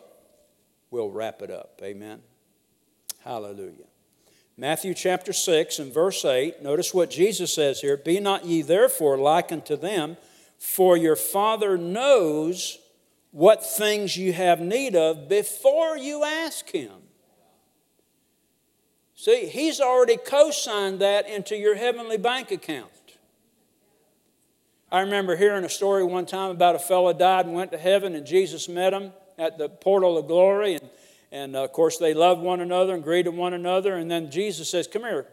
[0.91, 1.81] we'll wrap it up.
[1.83, 2.21] Amen.
[3.25, 3.85] Hallelujah.
[4.57, 6.63] Matthew chapter 6 and verse 8.
[6.63, 10.17] Notice what Jesus says here Be not ye therefore like unto them,
[10.59, 12.79] for your Father knows
[13.31, 16.91] what things you have need of before you ask Him.
[19.21, 22.89] See, he's already co signed that into your heavenly bank account.
[24.91, 28.15] I remember hearing a story one time about a fellow died and went to heaven,
[28.15, 30.77] and Jesus met him at the portal of glory.
[30.77, 30.91] And,
[31.31, 33.95] and uh, of course, they loved one another and greeted one another.
[33.97, 35.27] And then Jesus says, Come here,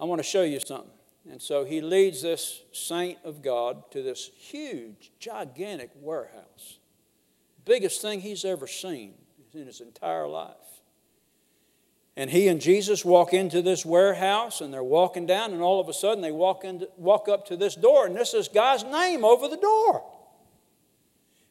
[0.00, 0.90] I want to show you something.
[1.30, 6.78] And so he leads this saint of God to this huge, gigantic warehouse.
[7.64, 9.14] Biggest thing he's ever seen
[9.54, 10.77] in his entire life.
[12.18, 15.88] And he and Jesus walk into this warehouse and they're walking down, and all of
[15.88, 19.24] a sudden they walk, into, walk up to this door, and this is guy's name
[19.24, 20.04] over the door.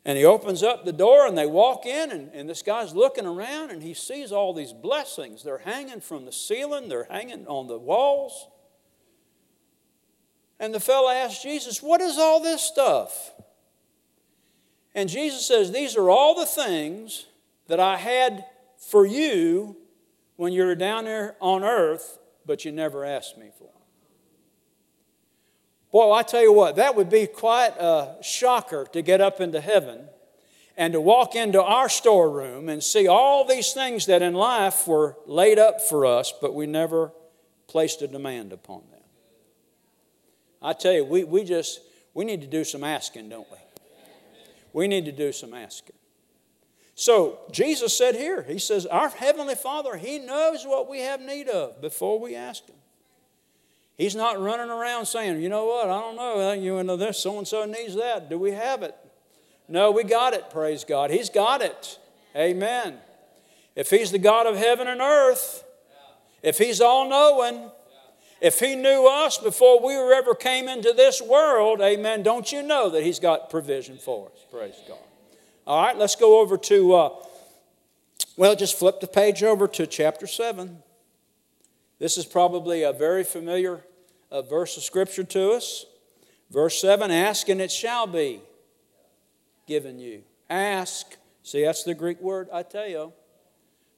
[0.04, 3.26] And he opens up the door and they walk in, and, and this guy's looking
[3.26, 5.42] around and he sees all these blessings.
[5.42, 8.50] They're hanging from the ceiling, they're hanging on the walls.
[10.60, 13.32] And the fellow asks Jesus, What is all this stuff?
[14.94, 17.28] And Jesus says, These are all the things
[17.68, 18.44] that I had
[18.78, 19.78] for you
[20.38, 23.74] when you were down there on earth, but you never asked me for them.
[25.92, 29.60] Boy, I tell you what, that would be quite a shocker to get up into
[29.60, 30.08] heaven
[30.78, 35.18] and to walk into our storeroom and see all these things that in life were
[35.26, 37.12] laid up for us, but we never
[37.68, 39.02] placed a demand upon them.
[40.62, 41.80] I tell you, we, we just,
[42.14, 43.58] we need to do some asking, don't we?
[44.74, 45.97] We need to do some asking.
[47.00, 51.48] So Jesus said here, He says, Our Heavenly Father, He knows what we have need
[51.48, 52.76] of before we ask Him.
[54.00, 57.20] He's not running around saying, you know what, I don't know, uh, you know this,
[57.20, 58.32] so and so needs that.
[58.32, 58.96] Do we have it?
[59.68, 61.12] No, we got it, praise God.
[61.12, 62.00] He's got it.
[62.36, 62.98] Amen.
[63.76, 65.64] If He's the God of heaven and earth,
[66.42, 67.70] if He's all knowing,
[68.42, 72.90] if He knew us before we ever came into this world, amen, don't you know
[72.90, 74.40] that He's got provision for us?
[74.50, 74.98] Praise God.
[75.68, 77.10] All right, let's go over to, uh,
[78.38, 80.82] well, just flip the page over to chapter 7.
[82.00, 83.84] This is probably a very familiar
[84.32, 85.86] uh, verse of Scripture to us.
[86.50, 88.40] Verse 7 Ask and it shall be
[89.68, 90.24] given you.
[90.50, 91.18] Ask.
[91.44, 93.12] See, that's the Greek word, I tell you.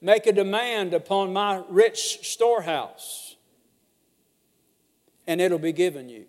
[0.02, 3.36] Make a demand upon my rich storehouse,
[5.28, 6.26] and it'll be given you.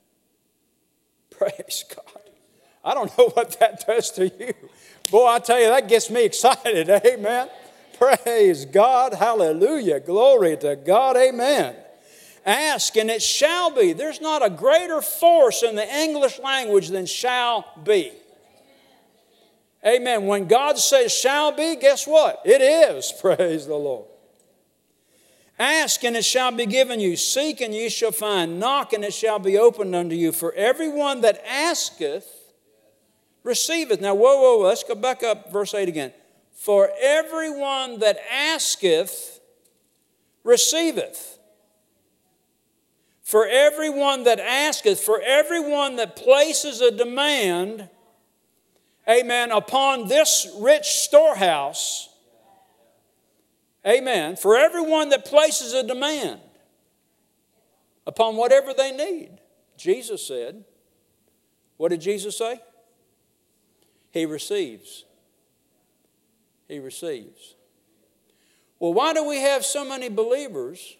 [1.30, 2.17] Praise God.
[2.88, 4.54] I don't know what that does to you.
[5.10, 6.88] Boy, I tell you, that gets me excited.
[7.06, 7.48] Amen.
[7.98, 9.12] Praise God.
[9.12, 10.00] Hallelujah.
[10.00, 11.16] Glory to God.
[11.16, 11.76] Amen.
[12.46, 13.92] Ask and it shall be.
[13.92, 18.12] There's not a greater force in the English language than shall be.
[19.86, 20.26] Amen.
[20.26, 22.40] When God says shall be, guess what?
[22.44, 23.12] It is.
[23.20, 24.06] Praise the Lord.
[25.58, 27.16] Ask and it shall be given you.
[27.16, 28.58] Seek and ye shall find.
[28.60, 30.32] Knock and it shall be opened unto you.
[30.32, 32.37] For everyone that asketh
[33.42, 34.00] receiveth.
[34.00, 36.12] Now, whoa, whoa, whoa, let's go back up, verse 8 again.
[36.52, 39.40] For everyone that asketh
[40.44, 41.38] receiveth.
[43.22, 47.88] For everyone that asketh, for everyone that places a demand,
[49.06, 52.08] amen, upon this rich storehouse,
[53.86, 56.40] amen, for everyone that places a demand
[58.06, 59.38] upon whatever they need,
[59.76, 60.64] Jesus said,
[61.76, 62.60] what did Jesus say?
[64.10, 65.04] He receives.
[66.66, 67.54] He receives.
[68.78, 70.96] Well, why do we have so many believers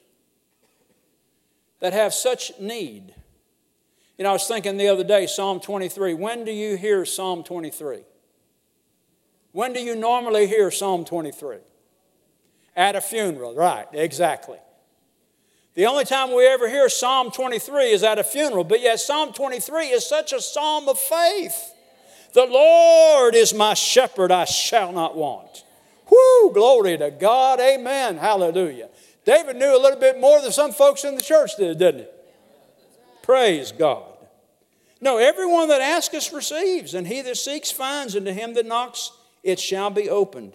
[1.80, 3.14] that have such need?
[4.16, 6.14] You know, I was thinking the other day, Psalm 23.
[6.14, 8.00] When do you hear Psalm 23?
[9.52, 11.58] When do you normally hear Psalm 23?
[12.74, 14.58] At a funeral, right, exactly.
[15.74, 19.32] The only time we ever hear Psalm 23 is at a funeral, but yet Psalm
[19.32, 21.72] 23 is such a psalm of faith.
[22.38, 25.64] The Lord is my shepherd, I shall not want.
[26.08, 28.90] Whoo, glory to God, amen, hallelujah.
[29.24, 32.06] David knew a little bit more than some folks in the church did, didn't he?
[33.24, 34.04] Praise God.
[35.00, 39.10] No, everyone that asketh receives, and he that seeks finds, and to him that knocks
[39.42, 40.52] it shall be opened.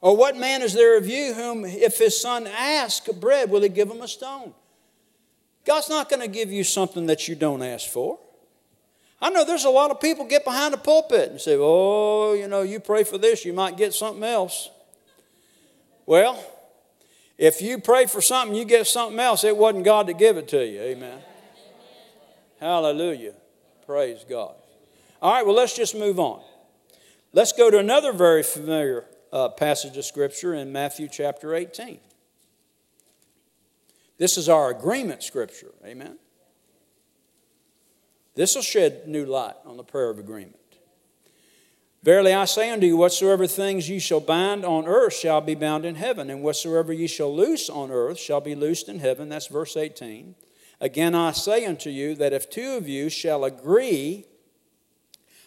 [0.00, 3.68] Or what man is there of you whom, if his son ask bread, will he
[3.68, 4.54] give him a stone?
[5.64, 8.18] God's not going to give you something that you don't ask for.
[9.22, 12.48] I know there's a lot of people get behind the pulpit and say, oh, you
[12.48, 14.70] know, you pray for this, you might get something else.
[16.06, 16.42] Well,
[17.36, 20.48] if you pray for something, you get something else, it wasn't God to give it
[20.48, 20.80] to you.
[20.80, 21.18] Amen.
[22.58, 23.34] Hallelujah.
[23.86, 24.54] Praise God.
[25.20, 26.42] All right, well, let's just move on.
[27.32, 32.00] Let's go to another very familiar uh, passage of Scripture in Matthew chapter 18.
[34.20, 35.72] This is our agreement scripture.
[35.82, 36.18] Amen.
[38.40, 40.56] This will shed new light on the prayer of agreement.
[42.02, 45.84] Verily I say unto you, whatsoever things ye shall bind on earth shall be bound
[45.84, 49.28] in heaven, and whatsoever ye shall loose on earth shall be loosed in heaven.
[49.28, 50.36] That's verse 18.
[50.80, 54.24] Again I say unto you that if two of you shall agree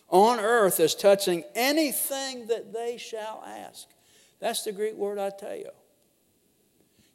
[0.08, 3.88] on earth as touching anything that they shall ask.
[4.39, 5.71] That's the Greek word aiteo.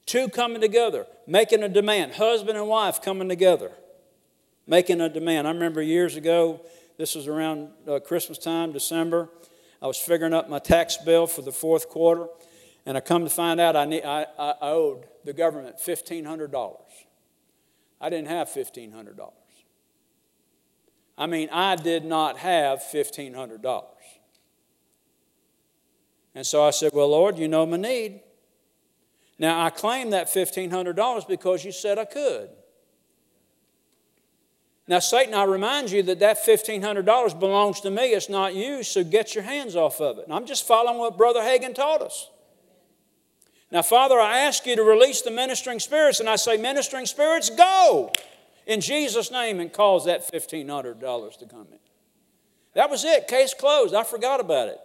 [0.06, 2.14] Two coming together, making a demand.
[2.14, 3.70] Husband and wife coming together,
[4.68, 5.48] making a demand.
[5.48, 6.60] I remember years ago,
[6.98, 9.30] this was around uh, Christmas time, December.
[9.82, 12.26] I was figuring up my tax bill for the fourth quarter,
[12.84, 16.76] and I come to find out I, I, I owed the government $1,500.
[18.00, 19.30] I didn't have $1,500.
[21.16, 23.84] I mean, I did not have $1,500.
[26.34, 28.20] And so I said, Well, Lord, you know my need.
[29.40, 32.50] Now, I claim that $1,500 because you said I could.
[34.88, 38.12] Now, Satan, I remind you that that $1,500 belongs to me.
[38.12, 40.24] It's not you, so get your hands off of it.
[40.24, 42.30] And I'm just following what Brother Hagin taught us.
[43.70, 47.50] Now, Father, I ask you to release the ministering spirits, and I say, Ministering spirits,
[47.50, 48.10] go
[48.66, 51.78] in Jesus' name and cause that $1,500 to come in.
[52.72, 53.28] That was it.
[53.28, 53.94] Case closed.
[53.94, 54.78] I forgot about it.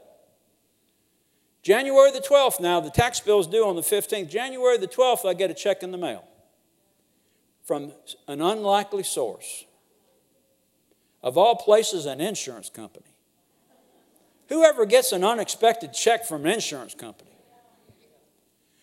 [1.61, 4.29] January the 12th, now the tax bill is due on the 15th.
[4.29, 6.25] January the 12th, I get a check in the mail
[7.63, 7.93] from
[8.27, 9.63] an unlikely source.
[11.23, 13.05] Of all places, an insurance company.
[14.49, 17.29] Whoever gets an unexpected check from an insurance company?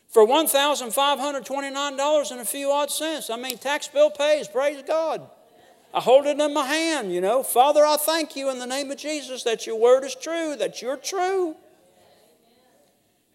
[0.08, 3.30] For $1,529 and a few odd cents.
[3.30, 5.28] I mean, tax bill pays, praise God.
[5.92, 7.42] I hold it in my hand, you know.
[7.42, 10.80] Father, I thank you in the name of Jesus that your word is true, that
[10.80, 11.56] you're true.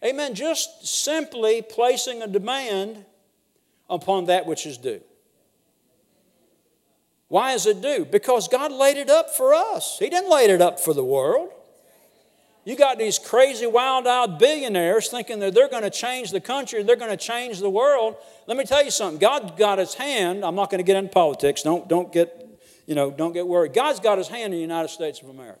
[0.04, 0.34] Amen.
[0.34, 3.04] Just simply placing a demand
[3.88, 5.00] upon that which is due.
[7.28, 8.04] Why is it due?
[8.04, 9.96] Because God laid it up for us.
[9.98, 11.50] He didn't lay it up for the world.
[12.64, 16.82] You got these crazy, wild eyed billionaires thinking that they're going to change the country,
[16.82, 18.16] they're going to change the world.
[18.46, 19.20] Let me tell you something.
[19.20, 20.44] God got his hand.
[20.44, 21.62] I'm not going to get into politics.
[21.62, 23.72] Don't, don't get, you know, don't get worried.
[23.72, 25.60] God's got his hand in the United States of America.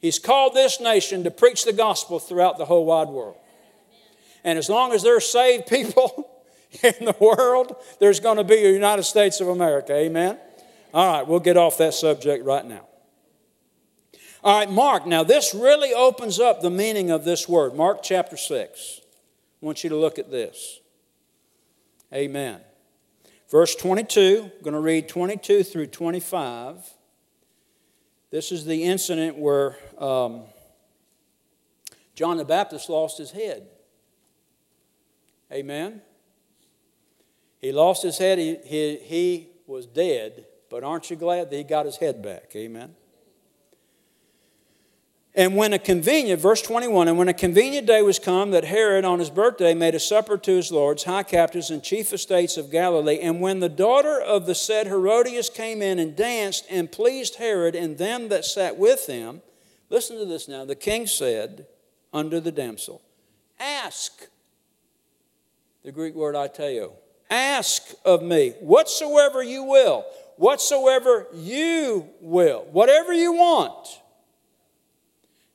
[0.00, 3.36] He's called this nation to preach the gospel throughout the whole wide world.
[4.44, 6.30] And as long as there's saved people
[6.82, 9.94] in the world, there's going to be a United States of America.
[9.94, 10.38] Amen?
[10.92, 12.86] All right, we'll get off that subject right now.
[14.42, 15.06] All right, Mark.
[15.06, 17.74] Now, this really opens up the meaning of this word.
[17.74, 19.00] Mark chapter 6.
[19.62, 20.80] I want you to look at this.
[22.12, 22.60] Amen.
[23.50, 26.78] Verse 22, I'm going to read 22 through 25.
[28.30, 30.42] This is the incident where um,
[32.14, 33.66] John the Baptist lost his head.
[35.52, 36.00] Amen.
[37.60, 41.62] He lost his head, he, he, he was dead, but aren't you glad that he
[41.62, 42.52] got his head back?
[42.56, 42.94] Amen.
[45.34, 49.04] And when a convenient, verse 21, and when a convenient day was come that Herod
[49.04, 52.70] on his birthday made a supper to his lords, high captains, and chief estates of
[52.70, 57.36] Galilee, and when the daughter of the said Herodias came in and danced and pleased
[57.36, 59.40] Herod and them that sat with him,
[59.88, 61.66] listen to this now, the king said
[62.12, 63.00] unto the damsel,
[63.60, 64.26] Ask,
[65.84, 66.94] the Greek word aiteo,
[67.30, 70.04] ask of me whatsoever you will,
[70.36, 74.00] whatsoever you will, whatever you want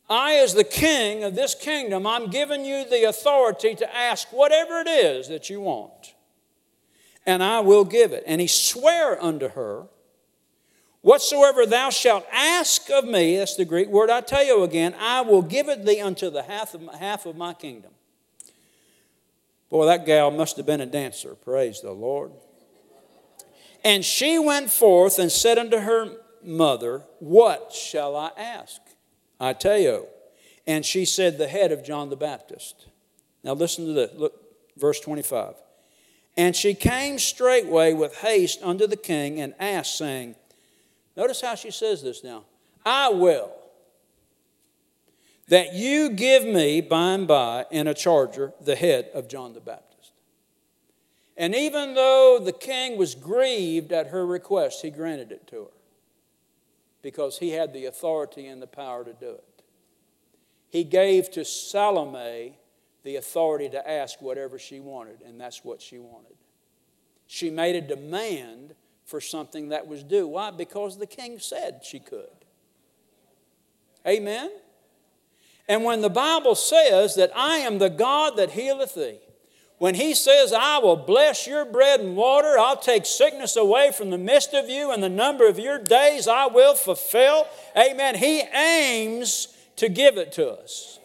[0.09, 4.79] I, as the king of this kingdom, I'm giving you the authority to ask whatever
[4.79, 6.13] it is that you want,
[7.25, 8.23] and I will give it.
[8.27, 9.87] And he sware unto her,
[11.01, 15.69] Whatsoever thou shalt ask of me, that's the Greek word aiteo again, I will give
[15.69, 17.91] it thee unto the half of, half of my kingdom.
[19.75, 21.35] Boy, that gal must have been a dancer.
[21.35, 22.31] Praise the Lord.
[23.83, 28.79] And she went forth and said unto her mother, What shall I ask?
[29.41, 30.05] aiteo.
[30.65, 32.87] And she said, the head of John the Baptist.
[33.43, 34.11] Now listen to this.
[34.15, 34.33] Look,
[34.77, 35.55] verse 25.
[36.37, 40.35] And she came straightway with haste unto the king and asked, saying,
[41.17, 42.45] Notice how she says this now.
[42.85, 43.51] I will
[45.47, 49.59] that you give me by and by in a charger the head of John the
[49.59, 50.11] Baptist.
[51.37, 55.71] And even though the king was grieved at her request, he granted it to her
[57.01, 59.63] because he had the authority and the power to do it.
[60.69, 62.57] He gave to Salome
[63.03, 66.35] the authority to ask whatever she wanted, and that's what she wanted.
[67.27, 68.73] She made a demand
[69.05, 70.27] for something that was due.
[70.27, 70.49] Why?
[70.51, 72.27] Because the king said she could.
[74.07, 74.49] Amen?
[75.67, 79.19] And when the Bible says that I am the God that healeth thee,
[79.77, 84.09] when he says, I will bless your bread and water, I'll take sickness away from
[84.09, 87.47] the midst of you, and the number of your days I will fulfill.
[87.77, 88.15] Amen.
[88.15, 90.99] He aims to give it to us.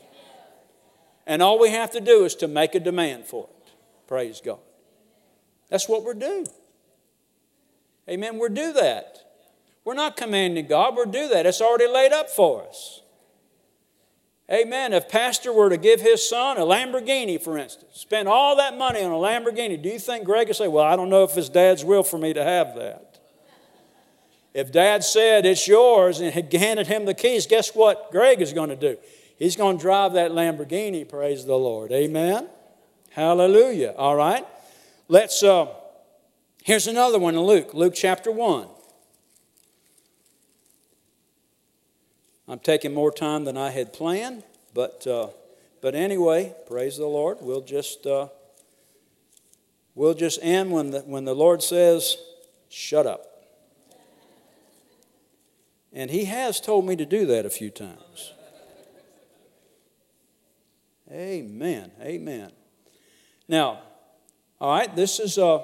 [1.27, 3.73] And all we have to do is to make a demand for it.
[4.07, 4.61] Praise God.
[5.69, 6.47] That's what we're due.
[8.09, 8.39] Amen.
[8.39, 9.19] We're due that.
[9.85, 11.47] We're not commanding God, we're due that.
[11.47, 13.03] It's already laid up for us.
[14.53, 14.93] Amen.
[14.93, 19.01] If pastor were to give his son a Lamborghini, for instance, spend all that money
[19.01, 21.49] on a Lamborghini, do you think Greg would say, Well, I don't know if his
[21.49, 23.21] dad's will for me to have that?
[24.53, 28.71] If dad said it's yours and handed him the keys, guess what Greg is going
[28.71, 28.97] to do?
[29.39, 31.93] He's going to drive that Lamborghini, praise the Lord.
[31.93, 32.49] Amen.
[33.11, 33.95] Hallelujah.
[33.97, 34.47] All right.
[35.09, 35.67] Let's, uh,
[36.65, 38.67] here's another one in Luke, Luke chapter 1.
[42.51, 44.43] I'm taking more time than I had planned,
[44.75, 45.29] but, uh,
[45.81, 47.39] but anyway, praise the Lord.
[47.41, 48.27] We'll just, uh,
[49.95, 52.17] we'll just end when the, when the Lord says,
[52.69, 53.25] shut up.
[55.93, 58.33] And He has told me to do that a few times.
[61.09, 61.93] Amen.
[62.03, 62.51] Amen.
[63.47, 63.79] Now,
[64.61, 65.63] all right, this is uh,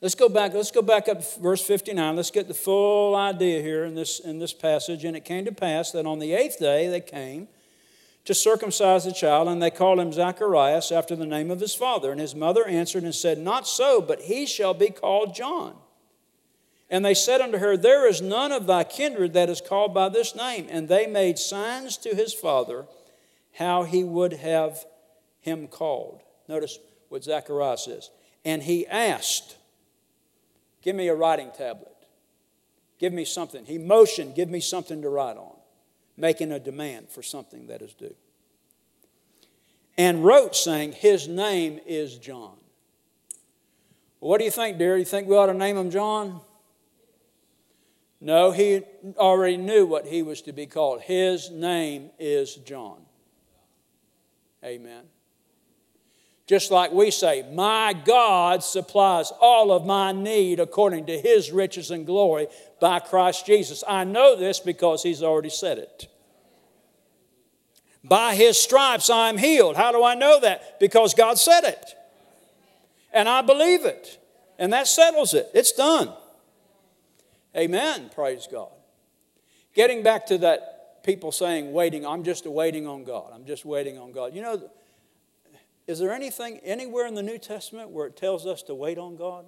[0.00, 0.52] Let's go back.
[0.52, 2.16] Let's go back up verse 59.
[2.16, 5.04] Let's get the full idea here in this, in this passage.
[5.04, 7.48] And it came to pass that on the eighth day they came
[8.26, 12.10] to circumcise the child, and they called him Zacharias after the name of his father.
[12.10, 15.76] And his mother answered and said, Not so, but he shall be called John.
[16.90, 20.08] And they said unto her, There is none of thy kindred that is called by
[20.08, 20.66] this name.
[20.68, 22.86] And they made signs to his father
[23.54, 24.84] how he would have
[25.40, 26.20] him called.
[26.48, 26.78] Notice
[27.08, 28.10] what Zacharias says.
[28.44, 29.55] And he asked,
[30.86, 31.96] Give me a writing tablet.
[33.00, 33.64] Give me something.
[33.64, 35.56] He motioned, give me something to write on,
[36.16, 38.14] making a demand for something that is due.
[39.98, 42.52] And wrote, saying, His name is John.
[44.20, 44.96] what do you think, dear?
[44.96, 46.40] You think we ought to name him John?
[48.20, 48.82] No, he
[49.16, 51.00] already knew what he was to be called.
[51.00, 52.98] His name is John.
[54.64, 55.02] Amen.
[56.46, 61.90] Just like we say, My God supplies all of my need according to his riches
[61.90, 62.46] and glory
[62.80, 63.82] by Christ Jesus.
[63.86, 66.08] I know this because he's already said it.
[68.04, 69.76] By his stripes I am healed.
[69.76, 70.78] How do I know that?
[70.78, 71.94] Because God said it.
[73.12, 74.22] And I believe it.
[74.58, 75.50] And that settles it.
[75.52, 76.12] It's done.
[77.56, 78.10] Amen.
[78.14, 78.70] Praise God.
[79.74, 83.32] Getting back to that people saying, waiting, I'm just waiting on God.
[83.34, 84.34] I'm just waiting on God.
[84.34, 84.70] You know,
[85.86, 89.16] is there anything anywhere in the New Testament where it tells us to wait on
[89.16, 89.46] God?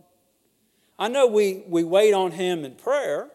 [0.99, 3.28] I know we, we wait on Him in prayer.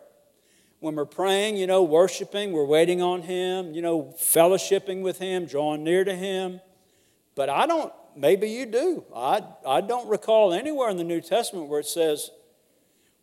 [0.79, 5.45] When we're praying, you know, worshiping, we're waiting on Him, you know, fellowshipping with Him,
[5.45, 6.61] drawing near to Him.
[7.35, 9.05] But I don't, maybe you do.
[9.15, 12.31] I, I don't recall anywhere in the New Testament where it says,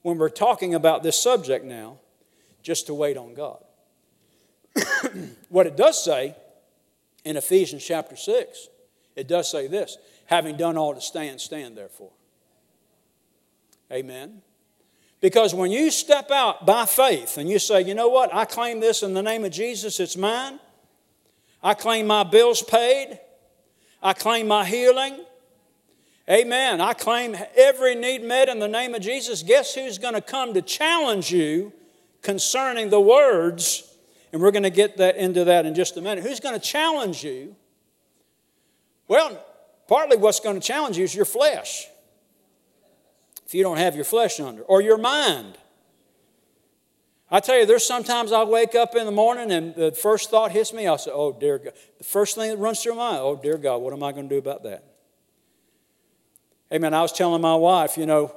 [0.03, 1.99] when we're talking about this subject now,
[2.62, 3.62] just to wait on God.
[5.49, 6.35] what it does say
[7.24, 8.68] in Ephesians chapter 6
[9.17, 9.97] it does say this
[10.27, 12.13] having done all to stand, stand therefore.
[13.93, 14.43] Amen.
[15.21, 18.81] Because when you step out by faith and you say, you know what, I claim
[18.81, 20.61] this in the name of Jesus, it's mine.
[21.63, 23.19] I claim my bills paid.
[24.03, 25.19] I claim my healing.
[26.29, 26.81] Amen.
[26.81, 29.43] I claim every need met in the name of Jesus.
[29.43, 31.73] Guess who's going to come to challenge you
[32.23, 33.95] concerning the words?
[34.33, 36.25] And we're going to get that into that in just a minute.
[36.25, 37.57] Who's going to challenge you
[39.11, 39.45] well,
[39.89, 41.89] partly what's going to challenge you is your flesh.
[43.45, 45.59] If you don't have your flesh under, or your mind.
[47.29, 50.53] I tell you, there's sometimes I'll wake up in the morning and the first thought
[50.53, 51.73] hits me, I'll say, Oh, dear God.
[51.99, 54.29] The first thing that runs through my mind, Oh, dear God, what am I going
[54.29, 54.85] to do about that?
[56.73, 56.95] Amen.
[56.95, 58.33] I was telling my wife, you know,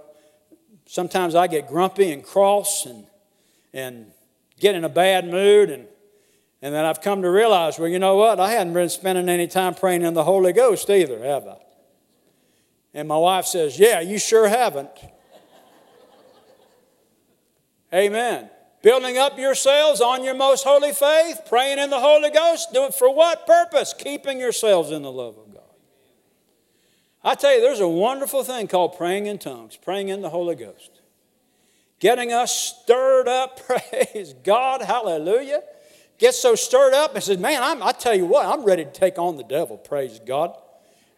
[0.88, 3.06] sometimes I get grumpy and cross and,
[3.76, 4.12] and
[4.60, 5.86] get in a bad mood and
[6.64, 8.39] and then I've come to realize, well, you know what?
[8.39, 11.57] I hadn't been spending any time praying in the Holy Ghost either, have I?
[12.93, 14.89] And my wife says, Yeah, you sure haven't.
[17.93, 18.49] Amen.
[18.82, 22.70] Building up yourselves on your most holy faith, praying in the Holy Ghost.
[22.74, 23.93] Do it for what purpose?
[23.97, 25.64] Keeping yourselves in the love of God.
[27.26, 30.55] I tell you, there's a wonderful thing called praying in tongues, praying in the Holy
[30.55, 31.01] Ghost.
[31.99, 35.61] Getting us stirred up, praise God, hallelujah
[36.24, 38.92] gets so stirred up and says, Man, I'm, I tell you what, I'm ready to
[38.92, 40.58] take on the devil, praise God.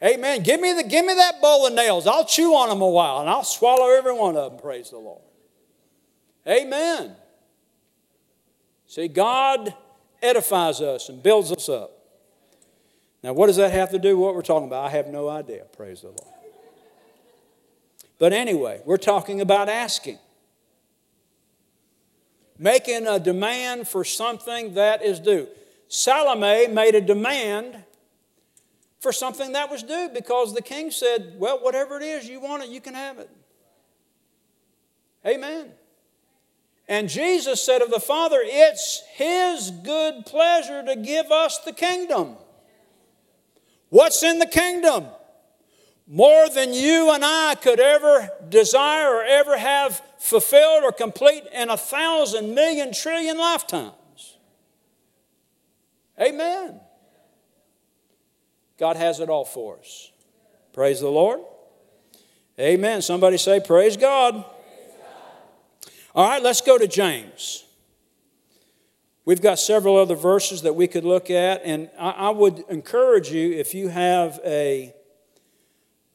[0.04, 0.42] Amen.
[0.42, 2.06] Give me, the, give me that bowl of nails.
[2.06, 4.98] I'll chew on them a while and I'll swallow every one of them, praise the
[4.98, 5.22] Lord.
[6.48, 7.16] Amen.
[8.88, 9.74] See, God
[10.22, 11.92] edifies us and builds us up.
[13.24, 14.86] Now, what does that have to do with what we're talking about?
[14.86, 16.34] I have no idea, praise the Lord.
[18.18, 20.20] But anyway, we're talking about asking
[22.58, 25.48] making a demand for something that is due.
[25.88, 27.84] Salome made a demand
[29.00, 32.64] for something that was due because the king said, Well, whatever it is, you want
[32.64, 33.30] it, you can have it.
[35.26, 35.72] Amen.
[36.88, 42.36] And Jesus said of the Father, It's His good pleasure to give us the kingdom.
[43.90, 45.06] What's in the kingdom?
[46.08, 51.70] More than you and I could ever desire or ever have fulfilled or complete in
[51.70, 54.38] a thousand million trillion lifetimes.
[56.20, 56.80] Amen.
[58.80, 60.12] God has it all for us.
[60.74, 61.40] Praise the Lord.
[62.60, 63.02] Amen.
[63.02, 64.44] Somebody say, Praise God.
[66.14, 67.66] All right, let's go to James.
[69.26, 73.32] We've got several other verses that we could look at, and I, I would encourage
[73.32, 74.94] you if you have a,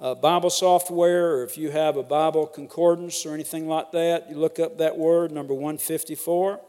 [0.01, 4.37] a, Bible software or if you have a Bible concordance or anything like that, you
[4.37, 6.61] look up that word, number 154,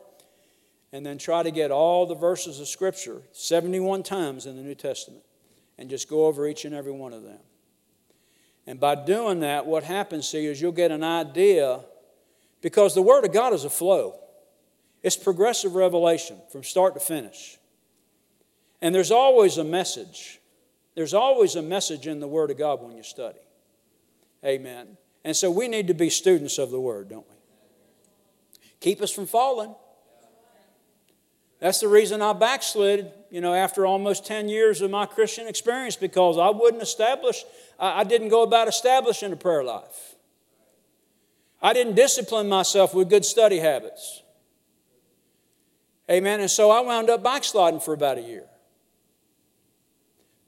[0.91, 4.75] and then try to get all the verses of Scripture 71 times in the New
[4.75, 5.23] Testament
[5.77, 7.39] and just go over each and every one of them.
[8.67, 11.79] And by doing that, what happens, see, is you'll get an idea
[12.61, 14.19] because the Word of God is a flow,
[15.01, 17.57] it's progressive revelation from start to finish.
[18.81, 20.40] And there's always a message.
[21.01, 23.39] There's always a message in the Word of God when you study.
[24.45, 24.97] Amen.
[25.25, 27.35] And so we need to be students of the Word, don't we?
[28.81, 29.73] Keep us from falling.
[31.59, 35.95] That's the reason I backslid, you know, after almost 10 years of my Christian experience
[35.95, 37.45] because I wouldn't establish,
[37.79, 40.13] I didn't go about establishing a prayer life.
[41.63, 44.21] I didn't discipline myself with good study habits.
[46.11, 46.41] Amen.
[46.41, 48.45] And so I wound up backsliding for about a year.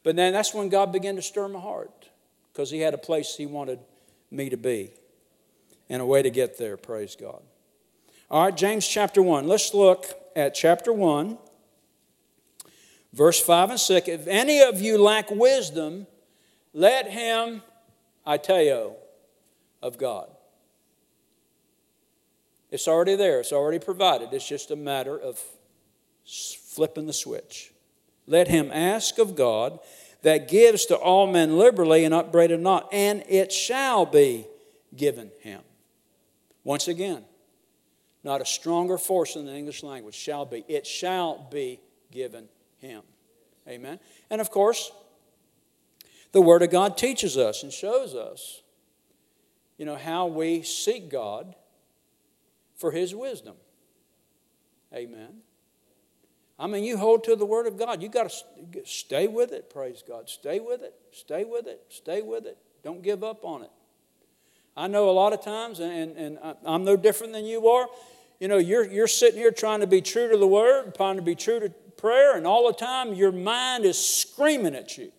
[0.04, 2.10] But then that's when God began to stir my heart
[2.52, 3.80] because He had a place He wanted
[4.30, 4.92] me to be
[5.90, 6.78] and a way to get there.
[6.78, 7.42] Praise God.
[8.30, 9.48] All right, James chapter 1.
[9.48, 11.38] Let's look at chapter 1,
[13.14, 14.08] verse 5 and 6.
[14.08, 16.08] If any of you lack wisdom,
[16.74, 17.62] let him,
[18.26, 18.96] aiteo,
[19.82, 20.30] of God.
[22.72, 24.30] It's already there, it's already provided.
[24.32, 25.40] It's just a matter of
[26.26, 27.73] flipping the switch.
[28.26, 29.80] Let him ask of God
[30.22, 34.48] that gives to all men liberally and upbraided not, and it shall be
[34.96, 35.62] given him.
[36.64, 37.26] Once again,
[38.24, 40.64] not a stronger force in the English language, shall be.
[40.68, 42.48] It shall be given
[42.78, 43.02] him.
[43.68, 44.00] Amen.
[44.30, 44.92] And of course,
[46.32, 48.62] the Word of God teaches us and shows us,
[49.78, 51.54] you know, how we seek God
[52.76, 53.56] for his wisdom.
[54.94, 55.42] Amen.
[56.60, 58.02] I mean, you hold to the Word of God.
[58.02, 60.30] You got to stay with it, praise God.
[60.30, 62.58] Stay with it, stay with it, stay with it.
[62.84, 63.72] Don't give up on it.
[64.76, 67.88] I know a lot of times, and, and I'm no different than you are,
[68.40, 71.22] you know, you're, you're sitting here trying to be true to the Word, trying to
[71.22, 75.12] be true to prayer, and all the time your mind is screaming at you.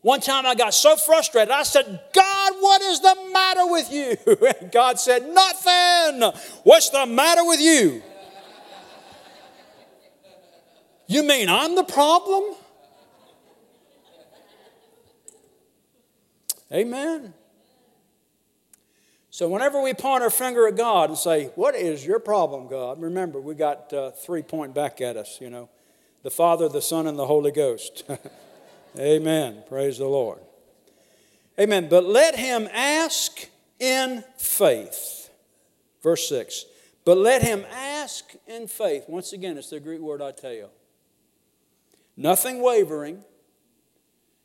[0.00, 4.16] One time I got so frustrated, I said, God, what is the matter with you?
[4.60, 6.40] And God said, Nothing.
[6.64, 8.02] What's the matter with you?
[11.12, 12.54] You mean I'm the problem?
[16.72, 17.34] Amen.
[19.28, 23.00] So, whenever we point our finger at God and say, What is your problem, God?
[23.00, 25.68] Remember, we got uh, three point back at us, you know
[26.22, 28.04] the Father, the Son, and the Holy Ghost.
[28.98, 29.64] Amen.
[29.68, 30.38] Praise the Lord.
[31.58, 31.88] Amen.
[31.90, 33.48] But let him ask
[33.80, 35.30] in faith.
[36.02, 36.64] Verse 6.
[37.04, 39.04] But let him ask in faith.
[39.08, 40.68] Once again, it's the Greek word aiteo.
[42.16, 43.24] Nothing wavering.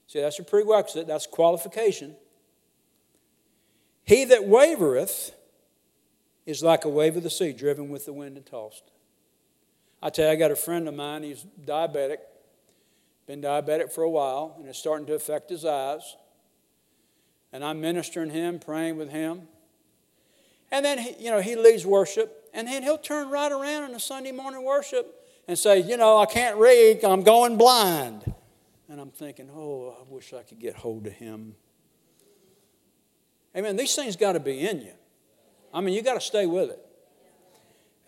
[0.08, 2.16] See, that's a prerequisite, that's qualification.
[4.06, 5.32] He that wavereth
[6.46, 8.84] is like a wave of the sea, driven with the wind and tossed.
[10.02, 12.20] I tell you, I got a friend of mine, he's diabetic,
[13.26, 16.16] been diabetic for a while, and it's starting to affect his eyes.
[17.52, 19.50] And I'm ministering him, praying with him.
[20.72, 23.92] And then, he, you know, he leads worship, and then he'll turn right around in
[23.92, 25.17] the Sunday morning worship
[25.48, 28.34] and say, You know, I can't read, I'm going blind.
[28.90, 31.56] And I'm thinking, Oh, I wish I could get hold of him.
[33.56, 33.76] Amen.
[33.76, 34.94] These things got to be in you.
[35.74, 36.80] I mean, you got to stay with it.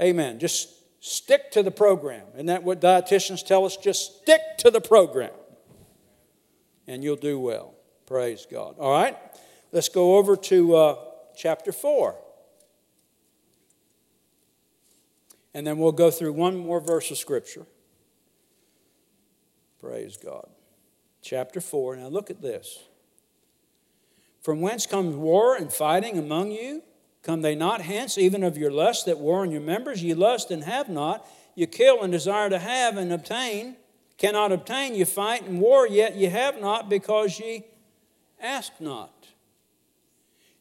[0.01, 0.39] Amen.
[0.39, 2.25] Just Stick to the program.
[2.33, 3.77] Isn't that what dietitians tell us?
[3.77, 5.31] Just stick to the program.
[6.87, 7.73] And you'll do well.
[8.05, 8.75] Praise God.
[8.79, 9.15] All right,
[9.71, 10.95] let's go over to uh,
[11.37, 12.15] chapter 4.
[15.53, 17.65] And then we'll go through one more verse of Scripture.
[19.79, 20.47] Praise God.
[21.21, 21.97] Chapter 4.
[21.97, 22.79] Now look at this.
[24.41, 26.83] From whence comes war and fighting among you?
[27.21, 30.01] Come they not hence, even of your lust that war in your members?
[30.01, 31.27] Ye lust and have not.
[31.55, 33.75] You kill and desire to have and obtain.
[34.17, 34.95] Cannot obtain.
[34.95, 37.65] You fight and war, yet ye have not because ye
[38.41, 39.18] ask not.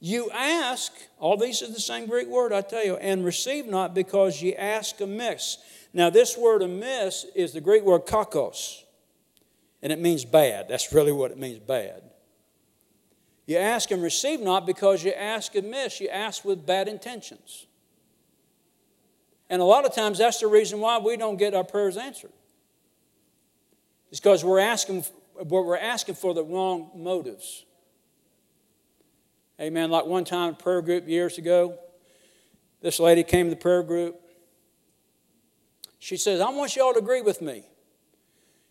[0.01, 4.55] You ask, all these are the same Greek word, aiteo, and receive not because ye
[4.55, 5.59] ask amiss.
[5.93, 8.85] Now, this word amiss is the Greek word kakos,
[9.83, 10.69] and it means bad.
[10.69, 12.03] That's really what it means bad.
[13.47, 17.67] You ask and receive not because you ask amiss, you ask with bad intentions.
[19.51, 22.33] And a lot of times that's the reason why we don't get our prayers answered.
[24.11, 25.05] It's because we're asking,
[25.43, 27.65] we're asking for the wrong motives.
[29.61, 29.91] Amen.
[29.91, 31.79] Like one time, prayer group years ago,
[32.81, 34.21] this lady came to the prayer group.
[35.99, 37.65] She says, I want you all to agree with me.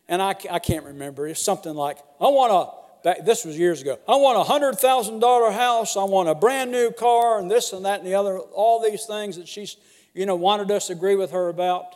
[0.07, 1.27] And I, I can't remember.
[1.27, 5.53] It's something like, I want a, back, this was years ago, I want a $100,000
[5.53, 5.97] house.
[5.97, 9.05] I want a brand new car and this and that and the other, all these
[9.05, 9.75] things that she's,
[10.13, 11.95] you know, wanted us to agree with her about.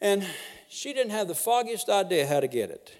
[0.00, 0.24] And
[0.68, 2.94] she didn't have the foggiest idea how to get it.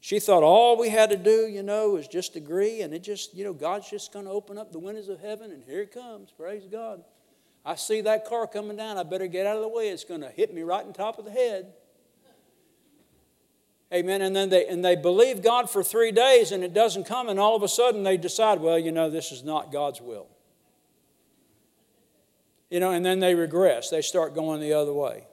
[0.00, 3.34] She thought all we had to do, you know, was just agree, and it just,
[3.34, 5.92] you know, God's just going to open up the windows of heaven, and here it
[5.92, 6.30] comes.
[6.32, 7.04] Praise God.
[7.66, 8.96] I see that car coming down.
[8.96, 9.90] I better get out of the way.
[9.90, 11.74] It's going to hit me right on top of the head.
[13.92, 14.22] Amen.
[14.22, 17.38] And then they and they believe God for three days, and it doesn't come, and
[17.38, 20.28] all of a sudden they decide, well, you know, this is not God's will.
[22.70, 23.90] You know, and then they regress.
[23.90, 25.26] They start going the other way.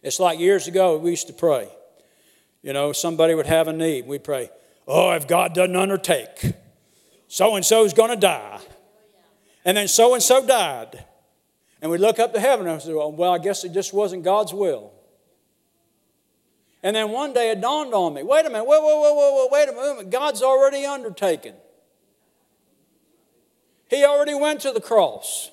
[0.00, 1.68] It's like years ago we used to pray.
[2.62, 4.06] You know, somebody would have a need.
[4.06, 4.50] We pray,
[4.86, 6.54] oh, if God doesn't undertake,
[7.28, 8.60] so and so is going to die.
[9.64, 11.04] And then so and so died.
[11.80, 14.52] And we look up to heaven and say, well, I guess it just wasn't God's
[14.52, 14.92] will.
[16.82, 19.48] And then one day it dawned on me wait a minute, whoa, whoa, whoa, whoa,
[19.50, 20.10] wait a minute.
[20.10, 21.54] God's already undertaken.
[23.90, 25.50] He already went to the cross.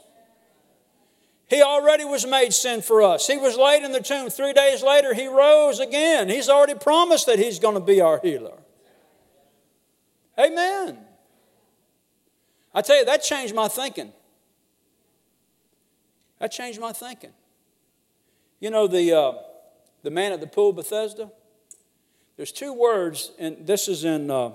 [1.47, 3.27] He already was made sin for us.
[3.27, 4.29] He was laid in the tomb.
[4.29, 6.27] Three days later, he rose again.
[6.27, 8.57] He's already promised that he's going to be our healer.
[10.39, 10.97] Amen.
[12.73, 14.11] I tell you, that changed my thinking.
[16.39, 17.31] That changed my thinking.
[18.59, 19.33] You know, the, uh,
[20.03, 21.31] the man at the pool Bethesda?
[22.37, 24.51] There's two words, and this is in, uh,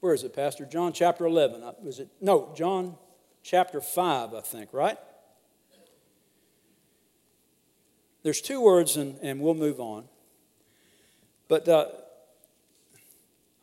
[0.00, 0.66] where is it, Pastor?
[0.66, 1.62] John chapter 11.
[1.62, 2.08] Uh, was it?
[2.20, 2.96] No, John
[3.42, 4.98] chapter 5, I think, right?
[8.26, 10.02] There's two words, and, and we'll move on.
[11.46, 11.86] But uh,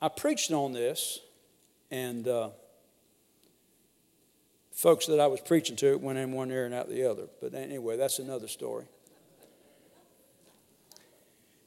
[0.01, 1.20] I preached on this,
[1.91, 2.51] and uh,
[4.72, 7.24] folks that I was preaching to it went in one ear and out the other.
[7.41, 8.86] But anyway, that's another story.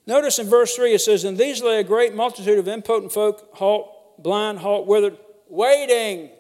[0.07, 3.47] Notice in verse 3 it says, And these lay a great multitude of impotent folk,
[3.53, 5.19] halt, blind, halt, withered,
[5.51, 6.31] waiting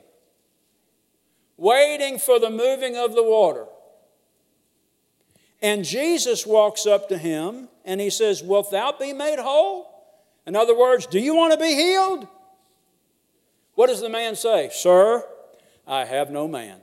[1.59, 3.67] waiting for the moving of the water.
[5.63, 9.93] And Jesus walks up to him and he says, Wilt thou be made whole?
[10.47, 12.29] In other words, do you want to be healed?
[13.75, 14.71] What does the man say?
[14.73, 15.25] Sir,
[15.87, 16.81] I have no man.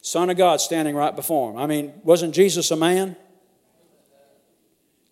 [0.00, 1.56] Son of God standing right before him.
[1.56, 3.16] I mean, wasn't Jesus a man?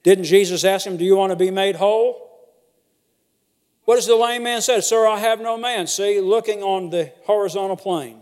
[0.03, 2.28] Didn't Jesus ask him, Do you want to be made whole?
[3.84, 4.80] What does the lame man say?
[4.80, 5.86] Sir, I have no man.
[5.86, 8.20] See, looking on the horizontal plane.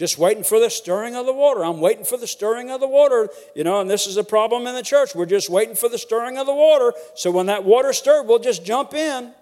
[0.00, 1.62] Just waiting for the stirring of the water.
[1.62, 3.28] I'm waiting for the stirring of the water.
[3.54, 5.14] You know, and this is a problem in the church.
[5.14, 6.94] We're just waiting for the stirring of the water.
[7.14, 9.34] So when that water stirred, we'll just jump in.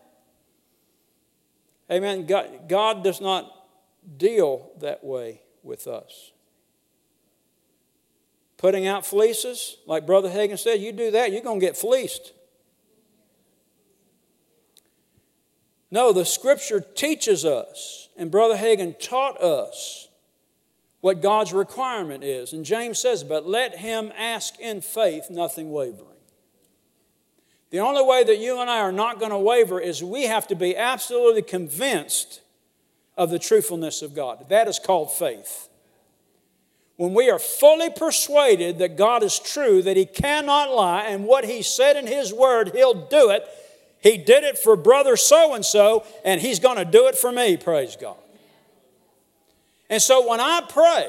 [1.88, 2.26] Amen.
[2.26, 3.68] God, God does not
[4.16, 6.32] deal that way with us.
[8.56, 12.32] Putting out fleeces, like Brother Hagin said, you do that, you're going to get fleeced.
[15.92, 20.07] No, the scripture teaches us, and Brother Hagin taught us
[21.00, 22.52] what God's requirement is.
[22.52, 26.06] And James says, But let him ask in faith, nothing wavering.
[27.70, 30.46] The only way that you and I are not going to waver is we have
[30.48, 32.40] to be absolutely convinced
[33.16, 34.48] of the truthfulness of God.
[34.48, 35.68] That is called faith.
[36.96, 41.44] When we are fully persuaded that God is true, that He cannot lie, and what
[41.44, 43.46] He said in His Word, He'll do it,
[44.00, 47.32] he did it for brother so and so, and He's going to do it for
[47.32, 48.16] me, praise God.
[49.90, 51.08] And so when I pray,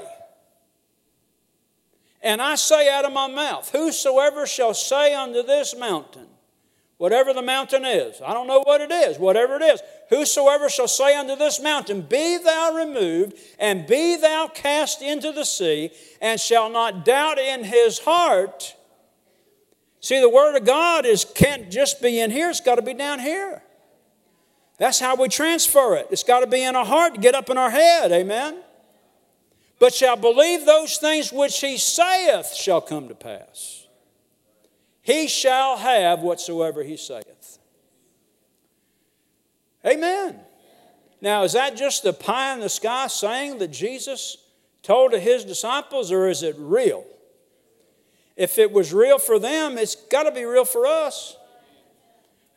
[2.21, 6.27] and I say out of my mouth, Whosoever shall say unto this mountain,
[6.97, 10.87] whatever the mountain is, I don't know what it is, whatever it is, whosoever shall
[10.87, 16.39] say unto this mountain, Be thou removed, and be thou cast into the sea, and
[16.39, 18.75] shall not doubt in his heart,
[20.01, 22.93] See, the Word of God is, can't just be in here, it's got to be
[22.93, 23.61] down here.
[24.77, 26.07] That's how we transfer it.
[26.09, 28.11] It's got to be in our heart get up in our head.
[28.13, 28.59] Amen?
[29.79, 33.87] But shall believe those things which he saith shall come to pass.
[35.01, 37.57] He shall have whatsoever he saith.
[39.85, 40.39] Amen.
[41.21, 44.37] Now, is that just the pie in the sky saying that Jesus
[44.83, 47.05] told to his disciples, or is it real?
[48.35, 51.35] If it was real for them, it's got to be real for us.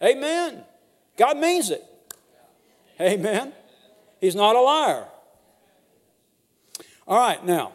[0.02, 0.62] Amen.
[1.16, 1.84] God means it.
[3.00, 3.52] Amen.
[4.20, 5.06] He's not a liar.
[7.12, 7.72] All right, now,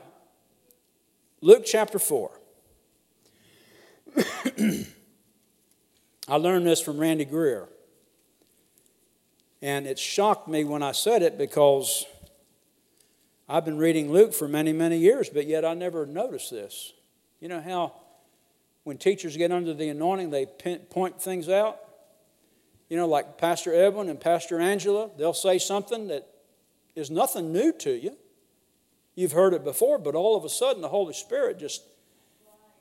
[1.41, 2.31] Luke chapter 4.
[6.27, 7.69] I learned this from Randy Greer.
[9.61, 12.07] And it shocked me when I said it because
[13.47, 16.93] I've been reading Luke for many, many years, but yet I never noticed this.
[17.39, 17.93] You know how
[18.85, 21.77] when teachers get under the anointing, they point things out?
[22.89, 26.27] You know, like Pastor Edwin and Pastor Angela, they'll say something that
[26.95, 28.17] is nothing new to you.
[29.17, 31.81] You've heard it before, but all of a sudden the Holy Spirit just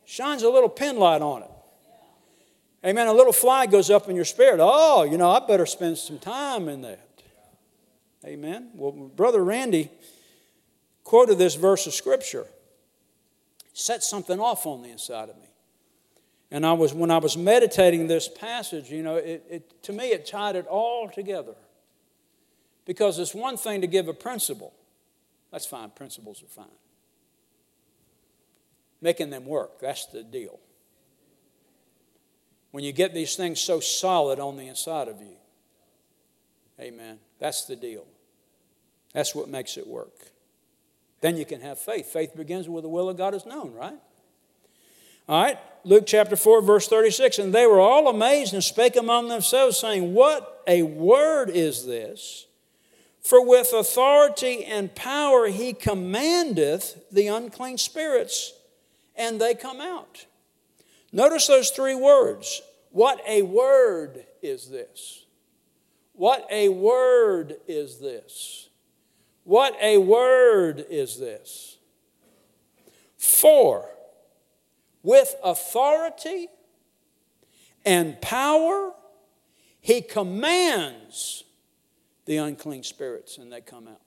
[0.05, 1.51] shines a little pin light on it.
[2.85, 3.07] Amen.
[3.07, 4.61] A little fly goes up in your spirit.
[4.61, 7.09] Oh, you know, I better spend some time in that.
[8.23, 8.69] Amen.
[8.75, 9.91] Well, Brother Randy
[11.05, 12.47] quoted this verse of Scripture,
[13.73, 15.49] set something off on the inside of me.
[16.51, 20.11] And I was, when I was meditating this passage, you know, it, it, to me
[20.11, 21.55] it tied it all together.
[22.85, 24.75] Because it's one thing to give a principle.
[25.57, 26.67] That's fine, principles are fine.
[29.01, 30.61] Making them work, that's the deal.
[32.73, 35.37] When you get these things so solid on the inside of you,
[36.79, 38.05] amen, that's the deal.
[39.15, 40.13] That's what makes it work.
[41.23, 42.09] Then you can have faith.
[42.09, 43.99] Faith begins where the will of God is known, right?
[45.27, 47.39] All right, Luke chapter 4, verse 36.
[47.39, 52.47] And they were all amazed and spake among themselves, saying, What a word is this!
[53.27, 58.53] For with authority and power he commandeth the unclean spirits,
[59.17, 60.27] and they come out.
[61.11, 62.63] Notice those three words.
[62.91, 65.27] What a word is this!
[66.13, 68.69] What a word is this!
[69.43, 71.79] What a word is this!
[73.17, 73.91] For
[75.03, 76.47] with authority
[77.85, 78.93] and power,
[79.81, 81.43] he commands
[82.27, 84.01] the unclean spirits and they come out.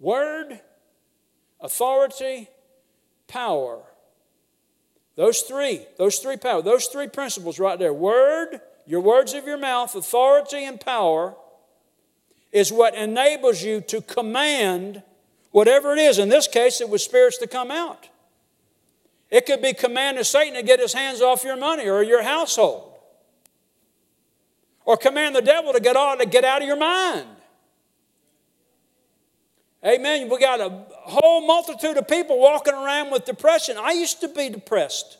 [0.00, 0.60] Word,
[1.60, 2.48] authority,
[3.28, 3.82] power.
[5.16, 7.92] Those three, those three power, those three principles right there.
[7.92, 11.34] Word, your words of your mouth, authority and power
[12.52, 15.02] is what enables you to command
[15.50, 16.18] whatever it is.
[16.18, 18.08] In this case, it was spirits to come out.
[19.30, 22.93] It could be commanding Satan to get his hands off your money or your household.
[24.84, 27.26] Or command the devil to get out, to get out of your mind.
[29.84, 30.30] Amen.
[30.30, 33.76] We got a whole multitude of people walking around with depression.
[33.78, 35.18] I used to be depressed.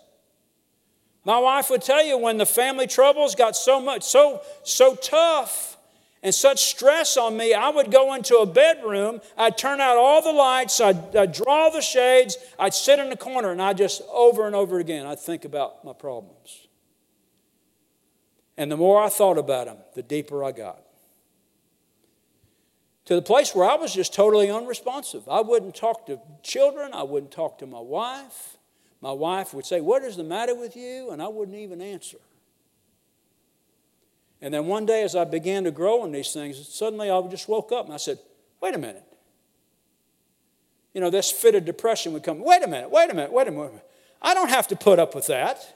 [1.25, 5.77] My wife would tell you when the family troubles got so much, so, so tough
[6.23, 10.23] and such stress on me, I would go into a bedroom, I'd turn out all
[10.23, 14.01] the lights, I'd, I'd, draw the shades, I'd sit in the corner, and I'd just
[14.11, 16.64] over and over again, I'd think about my problems.
[18.57, 20.81] And the more I thought about them, the deeper I got.
[23.07, 25.29] To the place where I was just totally unresponsive.
[25.29, 28.57] I wouldn't talk to children, I wouldn't talk to my wife.
[29.01, 31.11] My wife would say, What is the matter with you?
[31.11, 32.19] And I wouldn't even answer.
[34.45, 37.49] And then one day, as I began to grow in these things, suddenly I just
[37.49, 38.19] woke up and I said,
[38.61, 39.03] wait a minute.
[40.93, 42.41] You know, this fit of depression would come.
[42.41, 43.89] Wait a minute, wait a minute, wait a minute.
[44.21, 45.74] I don't have to put up with that.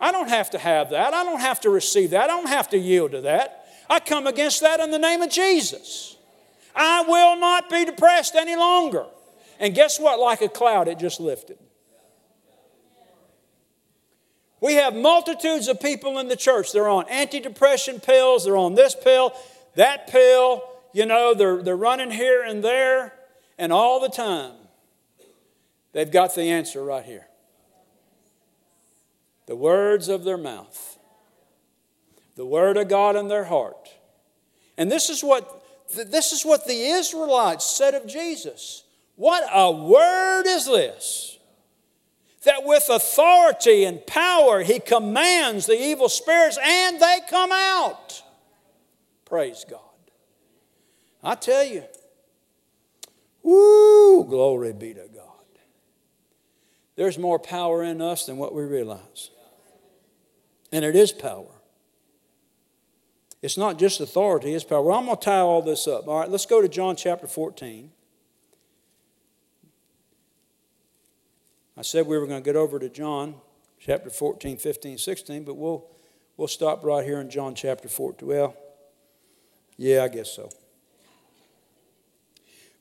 [0.00, 1.14] I don't have to have that.
[1.14, 2.24] I don't have to receive that.
[2.24, 3.66] I don't have to yield to that.
[3.88, 6.16] I come against that in the name of Jesus.
[6.74, 9.06] I will not be depressed any longer.
[9.58, 10.18] And guess what?
[10.18, 11.58] Like a cloud, it just lifted.
[14.60, 16.72] We have multitudes of people in the church.
[16.72, 19.32] They're on antidepressant pills, they're on this pill,
[19.76, 23.12] that pill, you know, they're, they're running here and there,
[23.58, 24.52] and all the time,
[25.92, 27.26] they've got the answer right here
[29.46, 30.98] the words of their mouth,
[32.34, 33.88] the word of God in their heart.
[34.76, 38.84] And this is what, this is what the Israelites said of Jesus.
[39.14, 41.36] What a word is this!
[42.46, 48.22] that with authority and power he commands the evil spirits and they come out.
[49.26, 49.80] Praise God.
[51.22, 51.82] I tell you,
[53.42, 55.24] woo, glory be to God.
[56.94, 59.30] There's more power in us than what we realize.
[60.72, 61.52] And it is power.
[63.42, 64.82] It's not just authority, it's power.
[64.82, 66.08] Well, I'm going to tie all this up.
[66.08, 67.90] All right, let's go to John chapter 14.
[71.76, 73.34] I said we were going to get over to John
[73.78, 75.86] chapter 14, 15, 16, but we'll,
[76.36, 78.28] We'll stop right here in John chapter 14.
[78.28, 78.54] Well,
[79.76, 80.50] yeah, I guess so.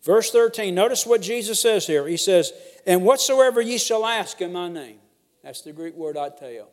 [0.03, 2.07] Verse 13, notice what Jesus says here.
[2.07, 2.51] He says,
[2.85, 4.99] And whatsoever ye shall ask in my name.
[5.41, 6.65] That's the Greek word aiteo.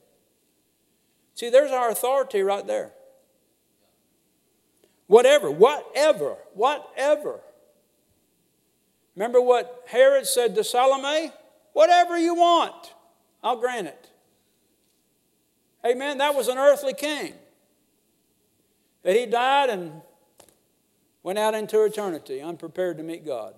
[1.34, 2.92] See, there's our authority right there.
[5.06, 7.40] Whatever, whatever, whatever.
[9.14, 11.32] Remember what Herod said to Salome?
[11.72, 12.94] Whatever you want,
[13.42, 14.08] I'll grant it.
[15.84, 16.18] Amen.
[16.18, 17.34] That was an earthly king.
[19.02, 20.00] That he died and
[21.22, 23.54] went out into eternity, unprepared to meet God.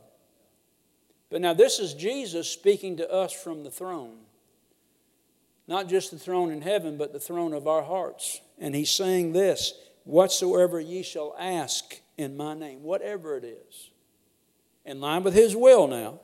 [1.31, 4.19] But now, this is Jesus speaking to us from the throne.
[5.67, 8.41] Not just the throne in heaven, but the throne of our hearts.
[8.59, 9.73] And he's saying this
[10.05, 13.91] Whatsoever ye shall ask in my name, whatever it is,
[14.85, 16.21] in line with his will now.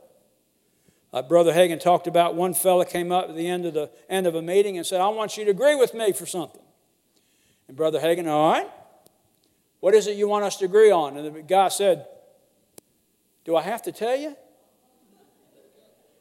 [1.12, 4.28] Uh, Brother Hagin talked about one fella came up at the end of the end
[4.28, 6.62] of a meeting and said, I want you to agree with me for something.
[7.66, 8.70] And Brother Hagin, all right,
[9.80, 11.16] what is it you want us to agree on?
[11.16, 12.06] And the guy said,
[13.44, 14.36] Do I have to tell you?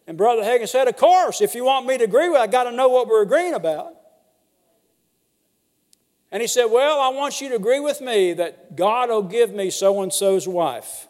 [0.10, 2.64] And Brother Hagin said, Of course, if you want me to agree with, I got
[2.64, 3.94] to know what we're agreeing about.
[6.32, 9.54] And he said, Well, I want you to agree with me that God will give
[9.54, 11.08] me so and so's wife.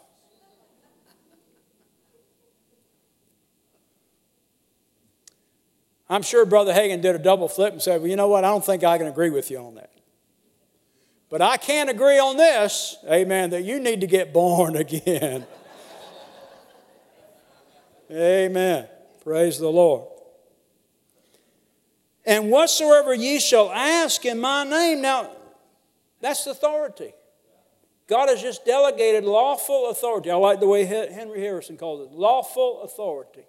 [6.10, 8.44] I'm sure Brother Hagin did a double flip and said, Well, you know what?
[8.44, 9.92] I don't think I can agree with you on that.
[11.30, 15.46] But I can't agree on this, amen, that you need to get born again.
[18.10, 18.88] Amen.
[19.22, 20.08] Praise the Lord.
[22.24, 25.30] And whatsoever ye shall ask in my name, now
[26.20, 27.12] that's authority.
[28.06, 30.30] God has just delegated lawful authority.
[30.30, 33.44] I like the way Henry Harrison calls it lawful authority.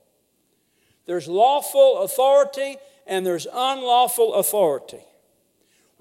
[1.08, 5.02] There's lawful authority and there's unlawful authority.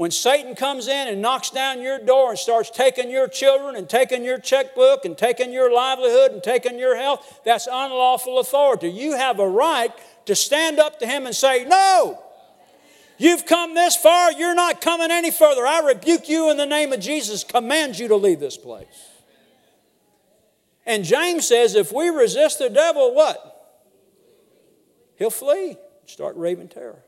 [0.00, 3.86] When Satan comes in and knocks down your door and starts taking your children and
[3.86, 8.88] taking your checkbook and taking your livelihood and taking your health, that's unlawful authority.
[8.88, 9.92] You have a right
[10.24, 12.18] to stand up to him and say, No,
[13.18, 15.66] you've come this far, you're not coming any further.
[15.66, 19.10] I rebuke you in the name of Jesus, command you to leave this place.
[20.86, 23.84] And James says, if we resist the devil, what?
[25.16, 25.76] He'll flee,
[26.06, 27.04] start raving terror.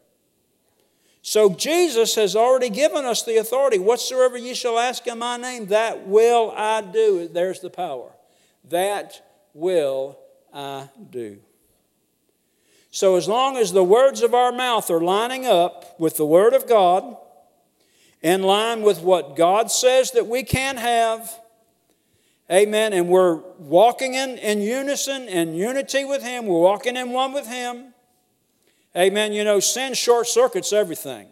[1.23, 3.79] So Jesus has already given us the authority.
[3.79, 7.29] Whatsoever ye shall ask in my name, that will I do.
[7.29, 8.11] There's the power.
[8.69, 9.23] That
[9.55, 10.19] will
[10.53, 11.39] I do.
[12.91, 16.53] So, as long as the words of our mouth are lining up with the Word
[16.53, 17.17] of God,
[18.21, 21.41] in line with what God says that we can have,
[22.51, 27.33] amen, and we're walking in, in unison and unity with Him, we're walking in one
[27.33, 27.92] with Him,
[28.97, 29.33] Amen.
[29.33, 31.29] You know, sin short circuits everything.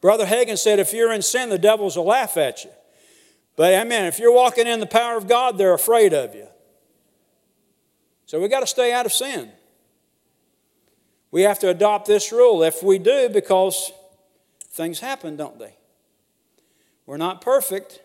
[0.00, 2.70] Brother Hagin said, if you're in sin, the devils will laugh at you.
[3.56, 6.46] But amen, if you're walking in the power of God, they're afraid of you.
[8.26, 9.50] So we got to stay out of sin.
[11.30, 12.62] We have to adopt this rule.
[12.62, 13.92] If we do, because
[14.68, 15.74] things happen, don't they?
[17.06, 18.00] We're not perfect.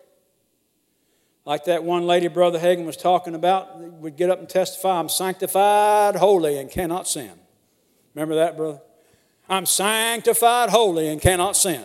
[1.44, 5.08] Like that one lady Brother Hagin was talking about, would get up and testify, I'm
[5.08, 7.32] sanctified, holy, and cannot sin.
[8.14, 8.80] Remember that, brother?
[9.48, 11.84] I'm sanctified, holy, and cannot sin.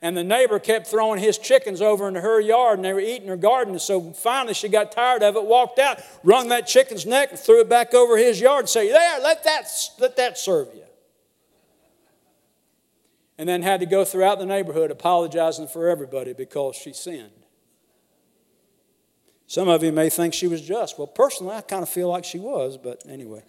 [0.00, 3.28] And the neighbor kept throwing his chickens over into her yard, and they were eating
[3.28, 3.78] her garden.
[3.78, 7.60] So finally, she got tired of it, walked out, wrung that chicken's neck, and threw
[7.60, 9.66] it back over his yard, and said, "There, let that
[9.98, 10.84] let that serve you."
[13.38, 17.43] And then had to go throughout the neighborhood apologizing for everybody because she sinned.
[19.46, 20.98] Some of you may think she was just.
[20.98, 23.42] Well, personally, I kind of feel like she was, but anyway.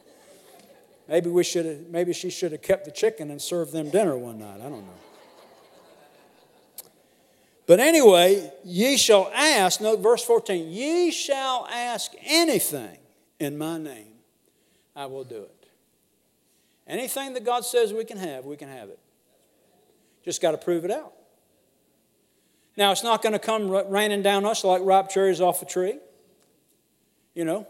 [1.07, 4.17] Maybe we should have, maybe she should have kept the chicken and served them dinner
[4.17, 4.59] one night.
[4.59, 4.99] I don't know.
[7.67, 12.97] But anyway, ye shall ask, note verse 14, ye shall ask anything
[13.39, 14.13] in my name,
[14.95, 15.67] I will do it.
[16.87, 18.99] Anything that God says we can have, we can have it.
[20.23, 21.14] Just got to prove it out.
[22.77, 25.97] Now, it's not going to come raining down us like ripe cherries off a tree.
[27.33, 27.67] You know,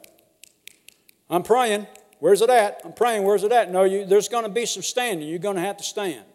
[1.30, 1.88] I'm praying.
[2.20, 2.82] Where's it at?
[2.84, 3.24] I'm praying.
[3.24, 3.72] Where's it at?
[3.72, 5.28] No, you, there's going to be some standing.
[5.28, 6.26] You're going to have to stand.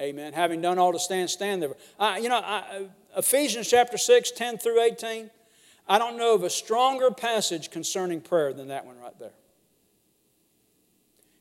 [0.00, 0.32] Amen.
[0.32, 1.70] Having done all to stand, stand there.
[1.98, 2.86] Uh, you know, I,
[3.16, 5.30] Ephesians chapter 6, 10 through 18,
[5.88, 9.32] I don't know of a stronger passage concerning prayer than that one right there.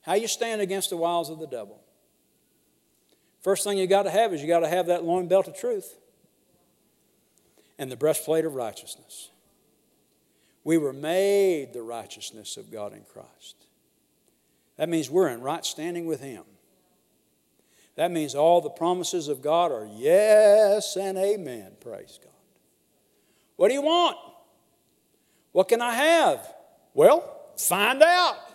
[0.01, 1.81] How you stand against the wiles of the devil.
[3.47, 5.55] First thing you got to have is you got to have that loin belt of
[5.55, 5.95] truth
[7.79, 9.29] and the breastplate of righteousness.
[10.65, 13.55] We were made the righteousness of God in Christ.
[14.75, 16.43] That means we're in right standing with Him.
[17.95, 21.71] That means all the promises of God are yes and amen.
[21.79, 22.33] Praise God.
[23.55, 24.17] What do you want?
[25.53, 26.53] What can I have?
[26.93, 27.23] Well,
[27.55, 28.46] find out.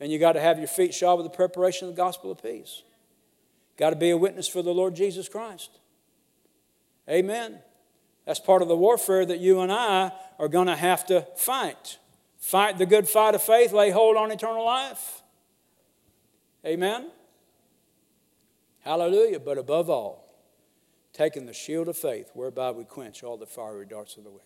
[0.00, 2.42] And you got to have your feet shod with the preparation of the gospel of
[2.42, 2.82] peace.
[3.76, 5.70] Got to be a witness for the Lord Jesus Christ.
[7.08, 7.58] Amen.
[8.26, 11.98] That's part of the warfare that you and I are going to have to fight.
[12.38, 15.22] Fight the good fight of faith, lay hold on eternal life.
[16.64, 17.10] Amen.
[18.80, 19.40] Hallelujah.
[19.40, 20.28] But above all,
[21.12, 24.44] taking the shield of faith, whereby we quench all the fiery darts of the wicked,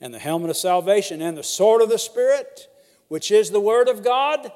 [0.00, 2.68] and the helmet of salvation, and the sword of the Spirit,
[3.14, 4.50] which is the Word of God.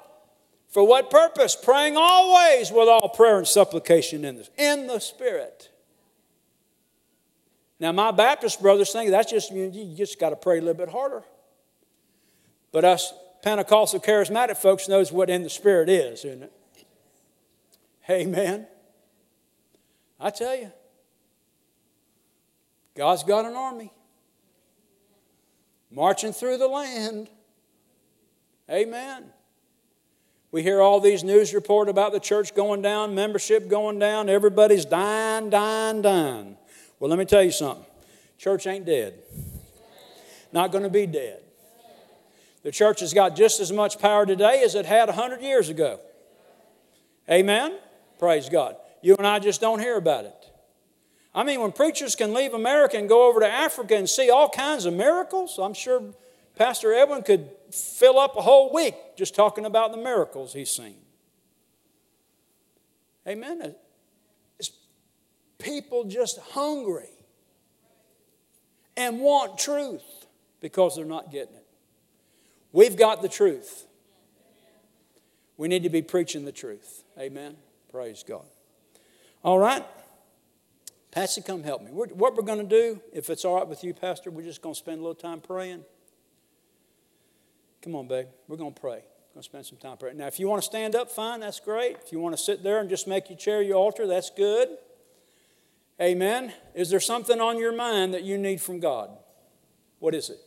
[0.67, 1.55] For what purpose?
[1.55, 5.71] Praying always with all prayer and supplication in the, in the Spirit.
[7.79, 10.75] Now, my Baptist brothers think that's just, you, you just got to pray a little
[10.75, 11.23] bit harder.
[12.73, 16.53] But us Pentecostal charismatic folks knows what in the Spirit is, isn't it?
[18.11, 18.67] Amen.
[20.19, 20.73] I tell you,
[22.97, 23.93] God's got an army
[25.93, 27.29] marching through the land.
[28.71, 29.25] Amen.
[30.51, 34.85] We hear all these news report about the church going down, membership going down, everybody's
[34.85, 36.57] dying, dying, dying.
[36.99, 37.85] Well, let me tell you something.
[38.39, 39.15] Church ain't dead.
[40.53, 41.43] Not going to be dead.
[42.63, 46.01] The church has got just as much power today as it had 100 years ago.
[47.31, 47.79] Amen?
[48.19, 48.77] Praise God.
[49.03, 50.35] You and I just don't hear about it.
[51.35, 54.49] I mean, when preachers can leave America and go over to Africa and see all
[54.49, 56.03] kinds of miracles, I'm sure
[56.57, 60.97] Pastor Edwin could fill up a whole week just talking about the miracles he's seen.
[63.27, 63.75] Amen
[64.59, 64.71] It's
[65.59, 67.11] people just hungry
[68.97, 70.27] and want truth
[70.61, 71.67] because they're not getting it.
[72.73, 73.87] We've got the truth.
[75.57, 77.05] We need to be preaching the truth.
[77.19, 77.57] Amen.
[77.91, 78.45] Praise God.
[79.43, 79.85] All right.
[81.11, 81.91] Pastor, come help me.
[81.91, 84.75] What we're going to do, if it's all right with you, Pastor, we're just going
[84.75, 85.85] to spend a little time praying.
[87.83, 88.27] Come on, babe.
[88.47, 88.91] We're going to pray.
[88.91, 90.17] We're going to spend some time praying.
[90.17, 91.97] Now, if you want to stand up, fine, that's great.
[92.05, 94.69] If you want to sit there and just make your chair your altar, that's good.
[96.01, 96.53] Amen.
[96.75, 99.11] Is there something on your mind that you need from God?
[99.99, 100.39] What is it?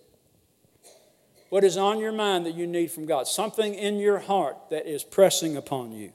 [1.49, 3.27] What is on your mind that you need from God?
[3.27, 6.13] Something in your heart that is pressing upon you.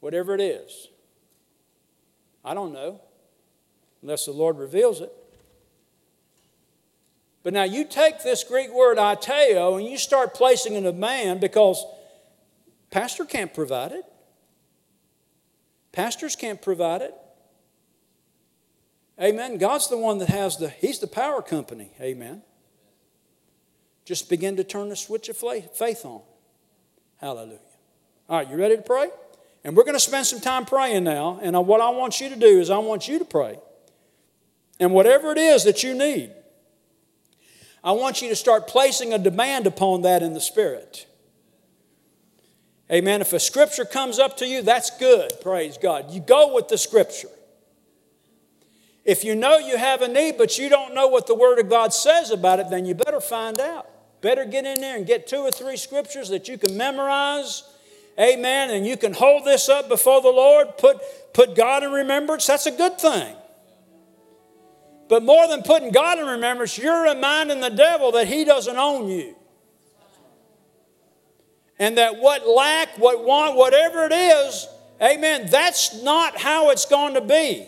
[0.00, 0.88] Whatever it is.
[2.44, 3.00] I don't know,
[4.02, 5.12] unless the Lord reveals it.
[7.42, 11.40] But now you take this Greek word aiteo and you start placing in a demand
[11.40, 11.84] because
[12.90, 14.04] pastor can't provide it.
[15.92, 17.14] Pastors can't provide it.
[19.20, 19.58] Amen.
[19.58, 21.90] God's the one that has the, He's the power company.
[22.00, 22.42] Amen.
[24.04, 26.22] Just begin to turn the switch of faith on.
[27.18, 27.58] Hallelujah.
[28.28, 29.08] All right, you ready to pray?
[29.62, 31.38] And we're going to spend some time praying now.
[31.42, 33.58] And what I want you to do is, I want you to pray.
[34.78, 36.32] And whatever it is that you need,
[37.82, 41.06] I want you to start placing a demand upon that in the Spirit.
[42.92, 43.20] Amen.
[43.20, 45.32] If a scripture comes up to you, that's good.
[45.40, 46.10] Praise God.
[46.10, 47.28] You go with the scripture.
[49.04, 51.70] If you know you have a need, but you don't know what the Word of
[51.70, 53.88] God says about it, then you better find out.
[54.20, 57.62] Better get in there and get two or three scriptures that you can memorize.
[58.18, 58.70] Amen.
[58.70, 60.98] And you can hold this up before the Lord, put,
[61.32, 62.46] put God in remembrance.
[62.46, 63.34] That's a good thing.
[65.10, 69.08] But more than putting God in remembrance, you're reminding the devil that he doesn't own
[69.08, 69.34] you
[71.80, 74.68] and that what lack, what want, whatever it is,
[75.02, 77.66] amen, that's not how it's going to be.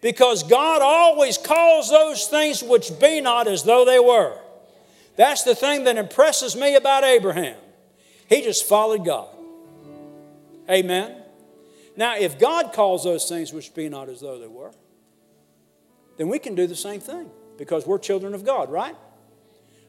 [0.00, 4.36] Because God always calls those things which be not as though they were.
[5.16, 7.56] That's the thing that impresses me about Abraham.
[8.28, 9.28] He just followed God.
[10.68, 11.22] Amen.
[11.96, 14.72] Now, if God calls those things which be not as though they were,
[16.16, 18.94] then we can do the same thing because we're children of God, right?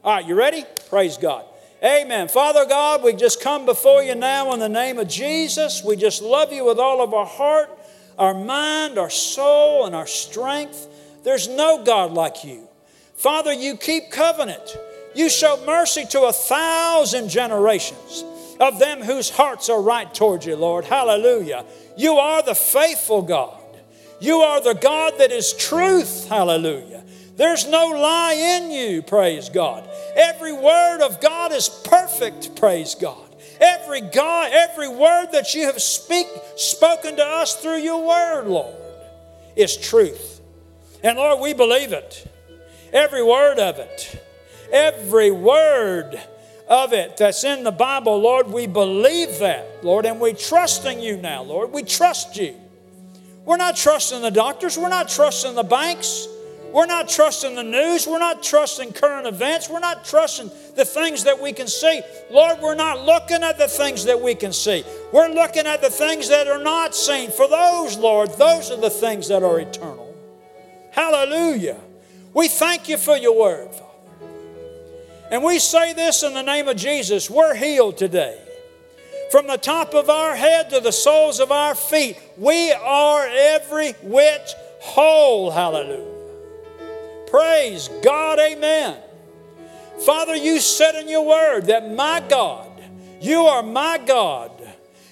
[0.02, 0.64] All right, you ready?
[0.88, 1.44] Praise God.
[1.84, 2.28] Amen.
[2.28, 5.84] Father God, we just come before you now in the name of Jesus.
[5.84, 7.70] We just love you with all of our heart,
[8.18, 10.88] our mind, our soul, and our strength.
[11.22, 12.66] There's no God like you.
[13.14, 14.78] Father, you keep covenant.
[15.14, 18.24] You show mercy to a thousand generations
[18.60, 20.84] of them whose hearts are right towards you, Lord.
[20.84, 21.64] Hallelujah.
[21.96, 23.60] You are the faithful God.
[24.20, 26.28] You are the God that is truth.
[26.28, 27.04] Hallelujah.
[27.36, 29.88] There's no lie in you, praise God.
[30.14, 33.18] Every word of God is perfect, praise God.
[33.60, 38.74] Every God, every word that you have speak, spoken to us through your word, Lord,
[39.54, 40.40] is truth.
[41.02, 42.26] And Lord, we believe it.
[42.92, 44.22] Every word of it.
[44.72, 46.20] Every word
[46.68, 51.16] of it that's in the Bible, Lord, we believe that, Lord, and we trusting you
[51.16, 51.70] now, Lord.
[51.72, 52.56] We trust you.
[53.46, 54.76] We're not trusting the doctors.
[54.76, 56.28] We're not trusting the banks.
[56.72, 58.06] We're not trusting the news.
[58.06, 59.70] We're not trusting current events.
[59.70, 62.02] We're not trusting the things that we can see.
[62.30, 64.84] Lord, we're not looking at the things that we can see.
[65.12, 67.30] We're looking at the things that are not seen.
[67.30, 70.14] For those, Lord, those are the things that are eternal.
[70.90, 71.80] Hallelujah.
[72.34, 73.84] We thank you for your word, Father.
[75.30, 78.38] And we say this in the name of Jesus we're healed today.
[79.30, 83.92] From the top of our head to the soles of our feet, we are every
[84.02, 85.50] whit whole.
[85.50, 86.12] Hallelujah.
[87.28, 88.98] Praise God, amen.
[90.04, 92.70] Father, you said in your word that my God,
[93.20, 94.52] you are my God.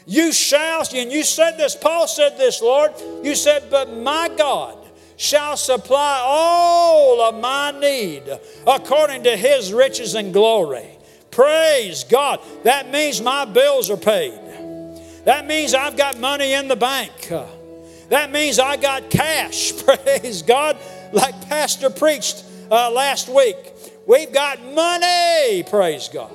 [0.07, 2.93] You shall, and you said this, Paul said this, Lord.
[3.23, 4.79] You said, but my God
[5.17, 8.25] shall supply all of my need
[8.67, 10.94] according to his riches and glory.
[11.35, 12.41] Praise God.
[12.63, 14.39] That means my bills are paid.
[15.25, 17.33] That means I've got money in the bank.
[18.11, 19.73] That means I got cash.
[19.85, 20.79] Praise God.
[21.13, 23.57] Like Pastor preached uh, last week.
[24.07, 25.65] We've got money.
[25.65, 26.33] Praise God.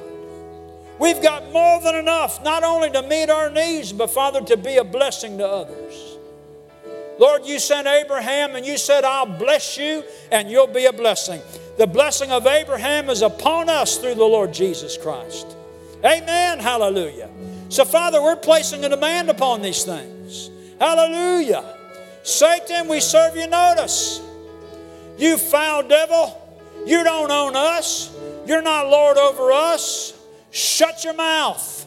[0.99, 4.77] We've got more than enough, not only to meet our needs, but Father, to be
[4.77, 6.08] a blessing to others.
[7.19, 11.41] Lord, you sent Abraham and you said, I'll bless you and you'll be a blessing.
[11.77, 15.45] The blessing of Abraham is upon us through the Lord Jesus Christ.
[16.03, 16.59] Amen.
[16.59, 17.29] Hallelujah.
[17.67, 20.49] So, Father, we're placing a demand upon these things.
[20.79, 21.75] Hallelujah.
[22.23, 24.21] Satan, we serve you notice.
[25.17, 26.35] You foul devil,
[26.85, 28.15] you don't own us.
[28.45, 30.17] You're not Lord over us.
[30.51, 31.85] Shut your mouth.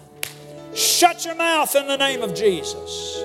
[0.75, 3.25] Shut your mouth in the name of Jesus.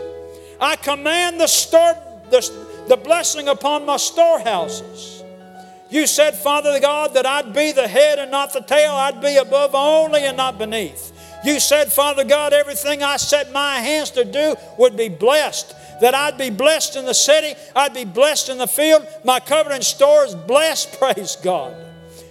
[0.59, 1.95] I command the, store,
[2.29, 5.23] the, the blessing upon my storehouses.
[5.89, 8.91] You said, Father God, that I'd be the head and not the tail.
[8.91, 11.13] I'd be above only and not beneath.
[11.45, 15.73] You said, Father God, everything I set my hands to do would be blessed.
[16.01, 19.07] That I'd be blessed in the city, I'd be blessed in the field.
[19.23, 21.75] My covering store is blessed, praise God.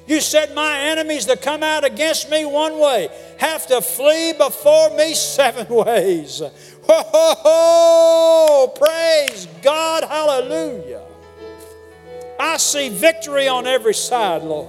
[0.07, 3.09] You said, My enemies that come out against me one way
[3.39, 6.43] have to flee before me seven ways.
[6.89, 11.03] Oh, praise God, hallelujah.
[12.39, 14.69] I see victory on every side, Lord.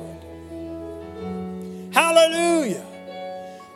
[1.93, 2.85] Hallelujah.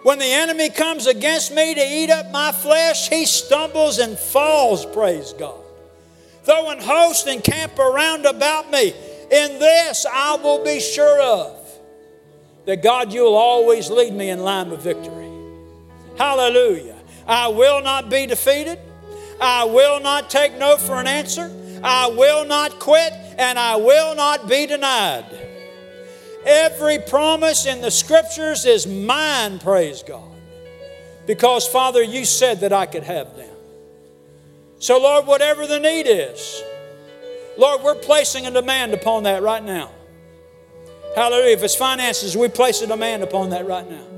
[0.03, 4.85] When the enemy comes against me to eat up my flesh, he stumbles and falls,
[4.85, 5.59] praise God.
[6.45, 8.93] Though an host encamp around about me,
[9.31, 11.57] in this I will be sure of
[12.65, 15.29] that God, you'll always lead me in line of victory.
[16.17, 16.90] Hallelujah.
[17.32, 18.77] I will not be defeated.
[19.39, 21.49] I will not take no for an answer.
[21.82, 25.25] I will not quit, and I will not be denied.
[26.45, 30.29] Every promise in the scriptures is mine, praise God.
[31.25, 33.55] Because, Father, you said that I could have them.
[34.79, 36.61] So, Lord, whatever the need is,
[37.57, 39.91] Lord, we're placing a demand upon that right now.
[41.15, 41.53] Hallelujah.
[41.53, 44.11] If it's finances, we place a demand upon that right now.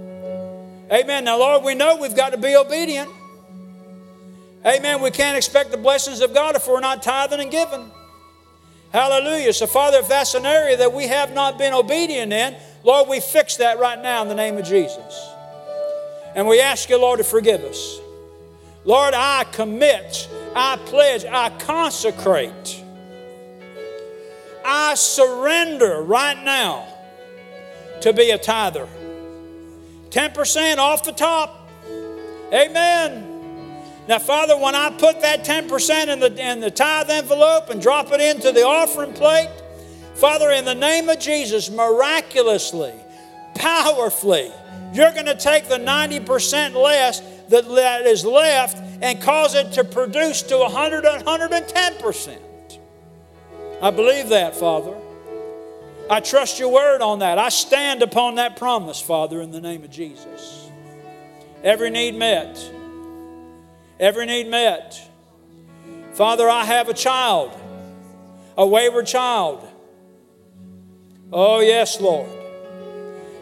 [0.94, 1.24] Amen.
[1.24, 3.10] Now, Lord, we know we've got to be obedient.
[4.64, 5.02] Amen.
[5.02, 7.90] We can't expect the blessings of God if we're not tithing and giving.
[8.92, 9.54] Hallelujah.
[9.54, 13.20] So, Father, if that's an area that we have not been obedient in, Lord, we
[13.20, 15.30] fix that right now in the name of Jesus.
[16.36, 18.00] And we ask you, Lord, to forgive us.
[18.86, 22.84] Lord, I commit, I pledge, I consecrate,
[24.64, 26.86] I surrender right now
[28.02, 28.88] to be a tither.
[30.14, 31.68] 10% off the top.
[32.54, 33.28] Amen.
[34.08, 38.12] Now, Father, when I put that 10% in the, in the tithe envelope and drop
[38.12, 39.50] it into the offering plate,
[40.14, 42.94] Father, in the name of Jesus, miraculously,
[43.56, 44.52] powerfully,
[44.94, 49.84] you're going to take the 90% less that, that is left and cause it to
[49.84, 52.38] produce to 100 110%.
[53.82, 54.96] I believe that, Father.
[56.10, 57.38] I trust your word on that.
[57.38, 60.70] I stand upon that promise, Father, in the name of Jesus.
[61.64, 62.72] Every need met.
[64.00, 65.02] Every need met.
[66.14, 67.52] Father, I have a child,
[68.58, 69.66] a wayward child.
[71.32, 72.30] Oh, yes, Lord.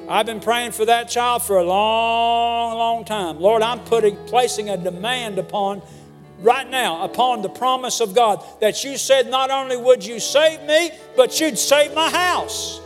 [0.07, 3.39] I've been praying for that child for a long, long time.
[3.39, 5.81] Lord, I'm putting placing a demand upon
[6.41, 10.61] right now upon the promise of God that you said not only would you save
[10.63, 12.80] me, but you'd save my house.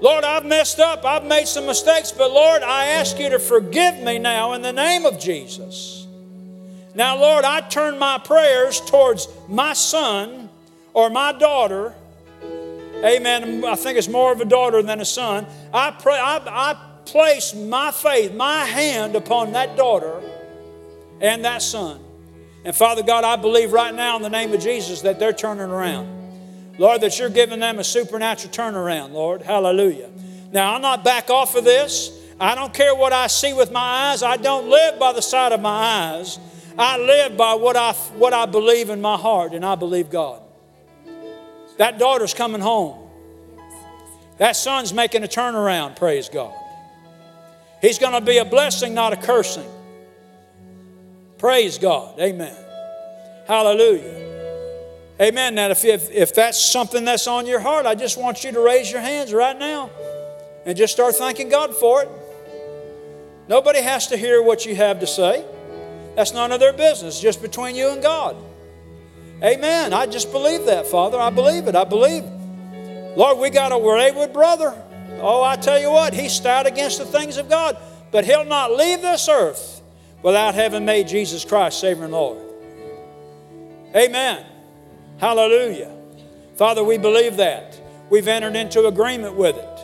[0.00, 1.04] Lord, I've messed up.
[1.04, 4.72] I've made some mistakes, but Lord, I ask you to forgive me now in the
[4.72, 6.06] name of Jesus.
[6.94, 10.50] Now, Lord, I turn my prayers towards my son
[10.92, 11.94] or my daughter.
[13.02, 13.64] Amen.
[13.64, 15.46] I think it's more of a daughter than a son.
[15.72, 16.76] I pray, I, I
[17.06, 20.20] place my faith, my hand upon that daughter
[21.20, 22.00] and that son.
[22.64, 25.70] And Father God, I believe right now in the name of Jesus that they're turning
[25.70, 26.08] around.
[26.78, 29.42] Lord, that you're giving them a supernatural turnaround, Lord.
[29.42, 30.10] Hallelujah.
[30.52, 32.10] Now, I'm not back off of this.
[32.40, 34.22] I don't care what I see with my eyes.
[34.22, 36.38] I don't live by the sight of my eyes.
[36.76, 40.42] I live by what I, what I believe in my heart, and I believe God.
[41.76, 43.08] That daughter's coming home.
[44.38, 46.52] That son's making a turnaround, praise God.
[47.80, 49.68] He's going to be a blessing, not a cursing.
[51.38, 52.18] Praise God.
[52.20, 52.56] Amen.
[53.46, 54.22] Hallelujah.
[55.20, 55.54] Amen.
[55.54, 58.60] Now, if, if, if that's something that's on your heart, I just want you to
[58.60, 59.90] raise your hands right now
[60.64, 62.08] and just start thanking God for it.
[63.48, 65.44] Nobody has to hear what you have to say.
[66.16, 68.36] That's none of their business, just between you and God.
[69.42, 69.92] Amen.
[69.92, 71.18] I just believe that, Father.
[71.18, 71.76] I believe it.
[71.76, 72.24] I believe.
[73.16, 74.80] Lord, we got a wayward brother.
[75.20, 77.76] Oh, I tell you what, he's stout against the things of God,
[78.10, 79.80] but he'll not leave this earth
[80.24, 82.38] without having made Jesus Christ Savior and Lord.
[83.94, 84.44] Amen.
[85.18, 85.92] Hallelujah.
[86.56, 87.78] Father, we believe that.
[88.10, 89.78] We've entered into agreement with it.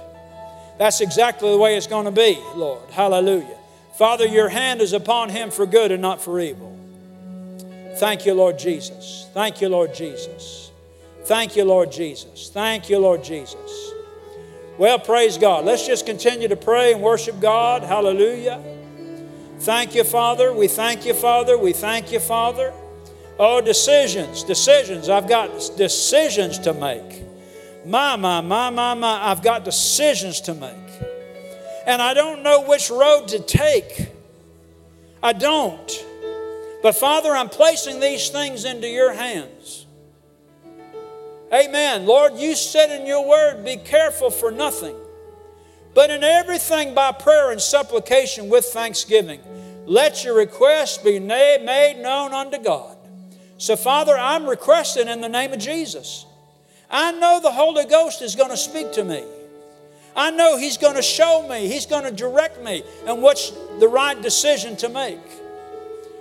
[0.78, 2.90] That's exactly the way it's going to be, Lord.
[2.90, 3.58] Hallelujah.
[3.96, 6.74] Father, your hand is upon him for good and not for evil.
[7.96, 9.28] Thank you, Lord Jesus.
[9.34, 10.70] Thank you, Lord Jesus.
[11.24, 12.48] Thank you, Lord Jesus.
[12.48, 13.92] Thank you, Lord Jesus.
[14.78, 15.66] Well, praise God.
[15.66, 17.82] Let's just continue to pray and worship God.
[17.82, 18.79] Hallelujah.
[19.60, 20.52] Thank you, Father.
[20.52, 21.58] We thank you, Father.
[21.58, 22.72] We thank you, Father.
[23.38, 25.08] Oh, decisions, decisions.
[25.08, 27.22] I've got decisions to make.
[27.84, 29.30] My, my, my, my, my.
[29.30, 30.72] I've got decisions to make.
[31.86, 34.08] And I don't know which road to take.
[35.22, 36.06] I don't.
[36.82, 39.86] But Father, I'm placing these things into your hands.
[41.52, 42.06] Amen.
[42.06, 44.94] Lord, you said in your word, be careful for nothing,
[45.94, 49.40] but in everything by prayer and supplication with thanksgiving.
[49.86, 52.96] Let your requests be made known unto God.
[53.58, 56.24] So, Father, I'm requesting in the name of Jesus.
[56.90, 59.24] I know the Holy Ghost is going to speak to me.
[60.16, 63.88] I know He's going to show me, He's going to direct me and what's the
[63.88, 65.20] right decision to make.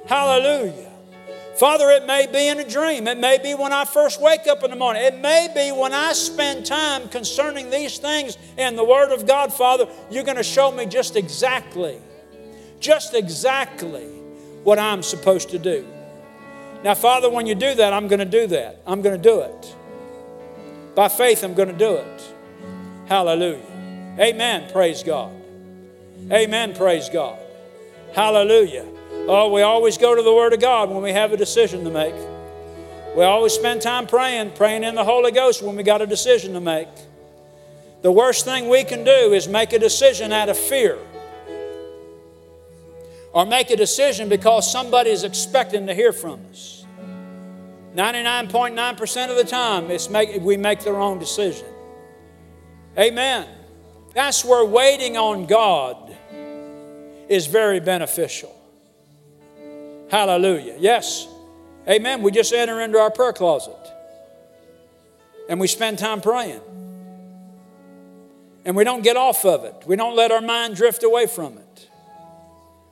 [0.07, 0.88] Hallelujah.
[1.59, 3.05] Father, it may be in a dream.
[3.05, 5.03] It may be when I first wake up in the morning.
[5.03, 9.51] It may be when I spend time concerning these things in the Word of God,
[9.51, 11.99] Father, you're going to show me just exactly,
[12.79, 14.05] just exactly
[14.63, 15.85] what I'm supposed to do.
[16.81, 18.81] Now, Father, when you do that, I'm going to do that.
[18.87, 19.75] I'm going to do it.
[20.95, 22.33] By faith, I'm going to do it.
[23.07, 23.65] Hallelujah.
[24.17, 24.71] Amen.
[24.71, 25.33] Praise God.
[26.31, 26.73] Amen.
[26.73, 27.37] Praise God.
[28.13, 28.85] Hallelujah.
[29.31, 31.91] Oh, we always go to the Word of God when we have a decision to
[31.91, 32.15] make.
[33.15, 36.53] We always spend time praying, praying in the Holy Ghost when we got a decision
[36.53, 36.87] to make.
[38.01, 40.97] The worst thing we can do is make a decision out of fear
[43.31, 46.83] or make a decision because somebody is expecting to hear from us.
[47.95, 51.67] 99.9% of the time, it's make, we make the wrong decision.
[52.97, 53.47] Amen.
[54.15, 56.17] That's where waiting on God
[57.27, 58.58] is very beneficial.
[60.09, 60.75] Hallelujah.
[60.79, 61.27] Yes.
[61.87, 62.21] Amen.
[62.21, 63.75] We just enter into our prayer closet
[65.49, 66.61] and we spend time praying.
[68.65, 69.83] And we don't get off of it.
[69.87, 71.89] We don't let our mind drift away from it.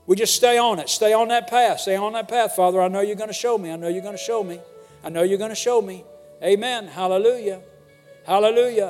[0.07, 0.89] We just stay on it.
[0.89, 1.81] Stay on that path.
[1.81, 2.55] Stay on that path.
[2.55, 3.71] Father, I know you're going to show me.
[3.71, 4.59] I know you're going to show me.
[5.03, 6.03] I know you're going to show me.
[6.41, 6.87] Amen.
[6.87, 7.61] Hallelujah.
[8.25, 8.87] Hallelujah.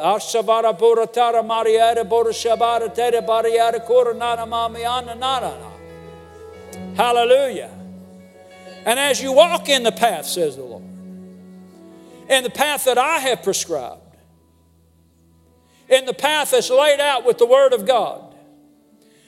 [6.95, 7.76] Hallelujah.
[8.87, 10.81] And as you walk in the path, says the Lord,
[12.29, 14.15] in the path that I have prescribed,
[15.89, 18.33] in the path that's laid out with the Word of God,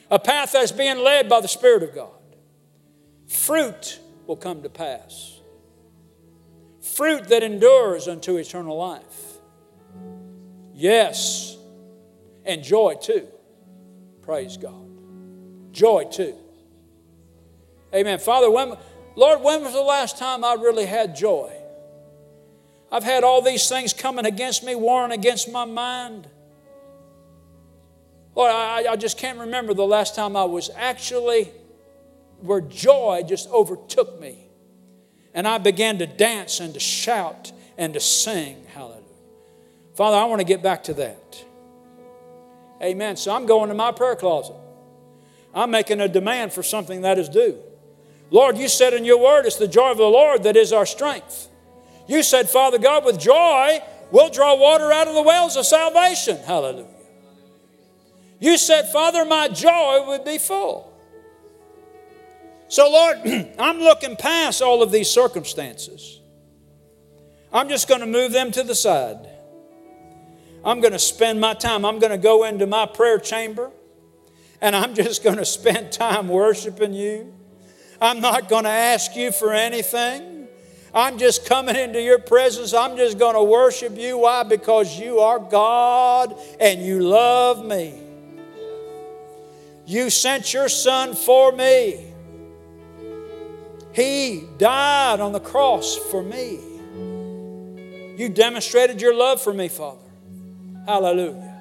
[0.10, 2.08] a path that's being led by the Spirit of God,
[3.28, 5.42] fruit will come to pass.
[6.82, 9.40] Fruit that endures unto eternal life.
[10.74, 11.58] Yes,
[12.46, 13.28] and joy too.
[14.22, 14.88] Praise God.
[15.74, 16.36] Joy too.
[17.94, 18.20] Amen.
[18.20, 18.78] Father, when,
[19.20, 21.52] Lord, when was the last time I really had joy?
[22.90, 26.26] I've had all these things coming against me, warring against my mind.
[28.34, 31.52] Lord, I, I just can't remember the last time I was actually
[32.40, 34.38] where joy just overtook me.
[35.34, 38.66] And I began to dance and to shout and to sing.
[38.74, 39.04] Hallelujah.
[39.96, 41.44] Father, I want to get back to that.
[42.82, 43.18] Amen.
[43.18, 44.56] So I'm going to my prayer closet.
[45.54, 47.62] I'm making a demand for something that is due.
[48.32, 50.86] Lord, you said in your word, it's the joy of the Lord that is our
[50.86, 51.48] strength.
[52.08, 53.80] You said, Father God, with joy,
[54.12, 56.38] we'll draw water out of the wells of salvation.
[56.38, 56.86] Hallelujah.
[58.40, 60.94] You said, Father, my joy would be full.
[62.68, 63.18] So, Lord,
[63.60, 66.20] I'm looking past all of these circumstances.
[67.52, 69.28] I'm just going to move them to the side.
[70.64, 71.86] I'm going to spend my time.
[71.86, 73.72] I'm going to go into my prayer chamber
[74.62, 77.34] and I'm just going to spend time worshiping you.
[78.02, 80.48] I'm not going to ask you for anything.
[80.94, 82.74] I'm just coming into your presence.
[82.74, 84.18] I'm just going to worship you.
[84.20, 84.44] Why?
[84.44, 87.94] Because you are God and you love me.
[89.86, 92.06] You sent your son for me.
[93.92, 96.60] He died on the cross for me.
[98.18, 100.00] You demonstrated your love for me, Father.
[100.86, 101.56] Hallelujah.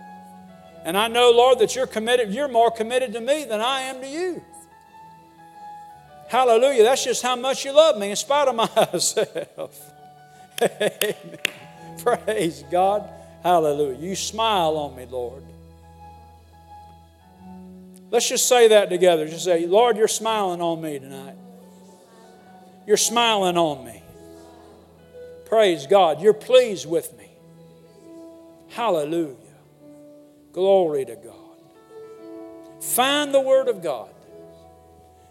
[0.84, 4.00] And I know, Lord, that you're committed, you're more committed to me than I am
[4.00, 4.42] to you.
[6.28, 6.82] Hallelujah.
[6.82, 9.92] That's just how much you love me in spite of myself.
[11.98, 13.08] Praise God.
[13.42, 13.98] Hallelujah.
[13.98, 15.42] You smile on me, Lord.
[18.10, 19.26] Let's just say that together.
[19.26, 21.36] Just say, Lord, you're smiling on me tonight.
[22.86, 24.02] You're smiling on me.
[25.46, 26.20] Praise God.
[26.20, 27.30] You're pleased with me.
[28.68, 29.36] Hallelujah.
[30.52, 31.34] Glory to God.
[32.82, 34.10] Find the Word of God.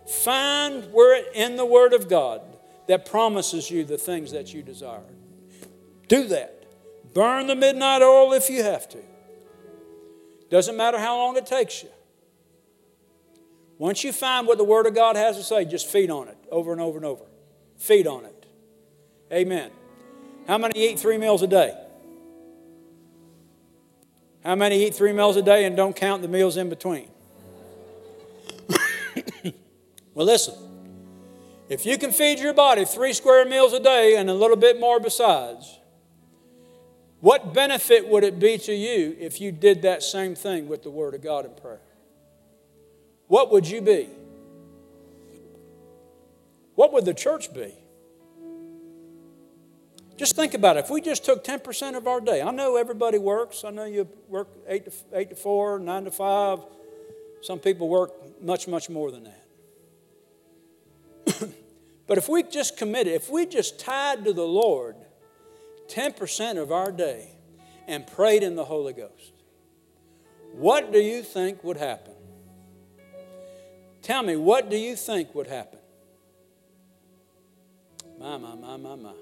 [0.07, 2.41] Find where in the Word of God
[2.87, 5.03] that promises you the things that you desire.
[6.07, 7.13] Do that.
[7.13, 8.99] Burn the midnight oil if you have to.
[10.49, 11.89] Doesn't matter how long it takes you.
[13.77, 16.37] Once you find what the Word of God has to say, just feed on it
[16.51, 17.25] over and over and over.
[17.75, 18.45] Feed on it.
[19.31, 19.71] Amen.
[20.47, 21.77] How many eat three meals a day?
[24.43, 27.09] How many eat three meals a day and don't count the meals in between?
[30.17, 30.55] Well, listen.
[31.69, 34.79] If you can feed your body three square meals a day and a little bit
[34.79, 35.77] more besides,
[37.19, 40.89] what benefit would it be to you if you did that same thing with the
[40.89, 41.81] Word of God in prayer?
[43.27, 44.09] What would you be?
[46.73, 47.75] What would the church be?
[50.17, 50.85] Just think about it.
[50.85, 53.63] If we just took 10% of our day, I know everybody works.
[53.63, 56.59] I know you work 8 to, 8 to 4, 9 to 5.
[57.43, 59.46] Some people work much, much more than that.
[62.07, 64.95] but if we just committed, if we just tied to the Lord
[65.87, 67.29] 10% of our day
[67.87, 69.33] and prayed in the Holy Ghost,
[70.53, 72.13] what do you think would happen?
[74.01, 75.79] Tell me, what do you think would happen?
[78.19, 79.13] My, my, my, my, my.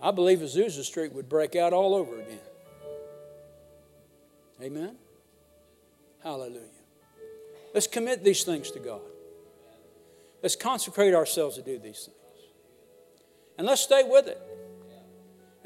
[0.00, 2.38] I believe Azusa Street would break out all over again.
[4.62, 4.96] Amen?
[6.22, 6.60] Hallelujah.
[7.74, 9.00] Let's commit these things to God.
[10.44, 12.48] Let's consecrate ourselves to do these things.
[13.56, 14.38] And let's stay with it.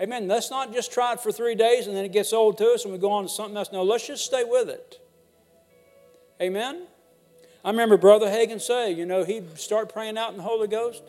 [0.01, 0.29] Amen.
[0.29, 2.85] Let's not just try it for three days and then it gets old to us
[2.85, 3.73] and we go on to something else.
[3.73, 5.01] No, let's just stay with it.
[6.41, 6.87] Amen.
[7.65, 11.03] I remember Brother Hagin say, you know, he'd start praying out in the Holy Ghost.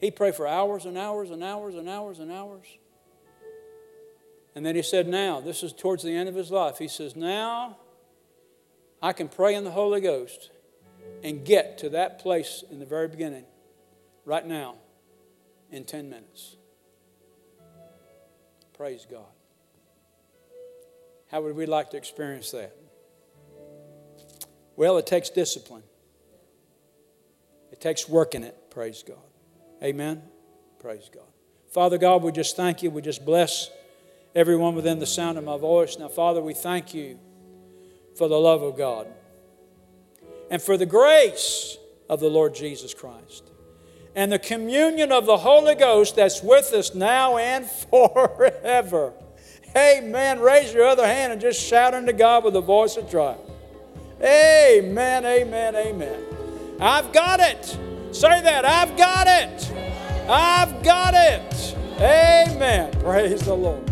[0.00, 2.66] He'd pray for hours and hours and hours and hours and hours.
[4.54, 6.78] And then he said, Now, this is towards the end of his life.
[6.78, 7.76] He says, Now
[9.02, 10.50] I can pray in the Holy Ghost
[11.22, 13.44] and get to that place in the very beginning,
[14.24, 14.76] right now,
[15.70, 16.56] in 10 minutes.
[18.76, 19.24] Praise God.
[21.30, 22.76] How would we like to experience that?
[24.76, 25.82] Well, it takes discipline,
[27.70, 29.18] it takes working it, praise God.
[29.82, 30.22] Amen.
[30.78, 31.24] Praise God.
[31.72, 32.90] Father God, we just thank you.
[32.90, 33.70] We just bless
[34.34, 35.96] everyone within the sound of my voice.
[35.98, 37.18] Now, Father, we thank you
[38.16, 39.06] for the love of God
[40.52, 41.78] and for the grace
[42.10, 43.50] of the Lord Jesus Christ
[44.14, 49.14] and the communion of the Holy Ghost that's with us now and forever.
[49.74, 50.40] Amen.
[50.40, 53.40] Raise your other hand and just shout unto God with a voice of triumph.
[54.22, 56.22] Amen, amen, amen.
[56.78, 57.78] I've got it.
[58.14, 58.66] Say that.
[58.66, 59.72] I've got it.
[60.28, 61.76] I've got it.
[61.98, 62.92] Amen.
[63.00, 63.91] Praise the Lord.